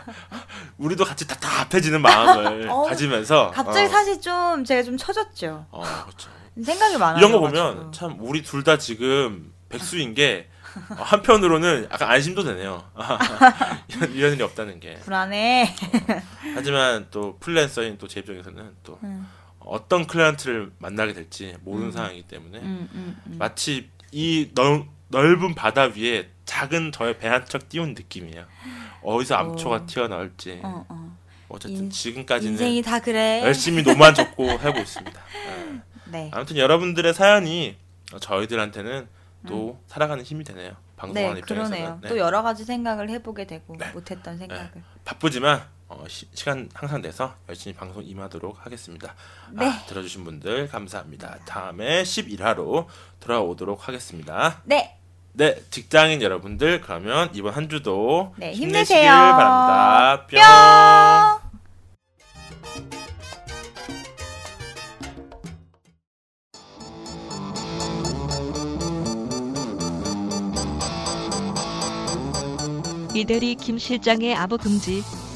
[0.79, 5.67] 우리도 같이 답답해지는 마음을 어, 가지면서 갑자기 어, 사실 좀 제가 좀 처졌죠.
[5.71, 6.31] 어, 그렇죠.
[6.63, 7.19] 생각이 많아요.
[7.19, 10.49] 이런 거 보면 참 우리 둘 다 지금 백수인 게
[10.91, 12.83] 어, 한편으로는 약간 안심도 되네요.
[13.89, 14.95] 이런, 이런 일이 없다는 게.
[15.01, 15.75] 불안해.
[16.55, 19.29] 하지만 또 프리랜서인 또 제 입장에서는 또 음,
[19.65, 23.37] 어떤 클라이언트를 만나게 될지 모르는 상황이기 때문에 음, 음, 음.
[23.39, 28.45] 마치 이 넓, 넓은 바다 위에 작은 저의 배 한 척 띄운 느낌이에요.
[29.03, 29.87] 어디서 암초가 어.
[29.87, 30.61] 튀어나올지.
[30.63, 31.17] 어, 어.
[31.49, 33.43] 어쨌든 인- 지금까지는 인생이 다 그래.
[33.45, 35.21] 열심히 노만 젓고 해보고 있습니다.
[35.47, 35.81] 예.
[36.11, 36.31] 네.
[36.33, 37.77] 아무튼 여러분들의 사연이
[38.21, 39.09] 저희들한테는
[39.47, 40.73] 또 살아가는 힘이 되네요.
[40.97, 41.71] 방송하는 네, 입장에서는.
[41.79, 41.99] 그러네요.
[42.03, 42.09] 네.
[42.09, 43.91] 또 여러 가지 생각을 해보게 되고 네.
[43.93, 44.71] 못했던 생각을.
[45.05, 49.15] 바쁘지만 어, 시, 간 항상 내서 열심히 방송 임하도록 하겠습니다.
[49.53, 49.67] 네.
[49.67, 51.39] 아, 들어주신 분들 감사합니다.
[51.47, 52.87] 다음에 11화로
[53.21, 54.63] 돌아오도록 하겠습니다.
[54.65, 54.97] 네,
[55.33, 59.13] 네, 직장인 여러분들 그러면 이번 한 주도 네, 힘내시길 힘내세요.
[59.13, 60.27] 바랍니다.
[60.27, 60.39] 뿅.
[60.39, 61.45] 뿅.
[73.17, 75.03] 이대리 김 실장의 아부 금지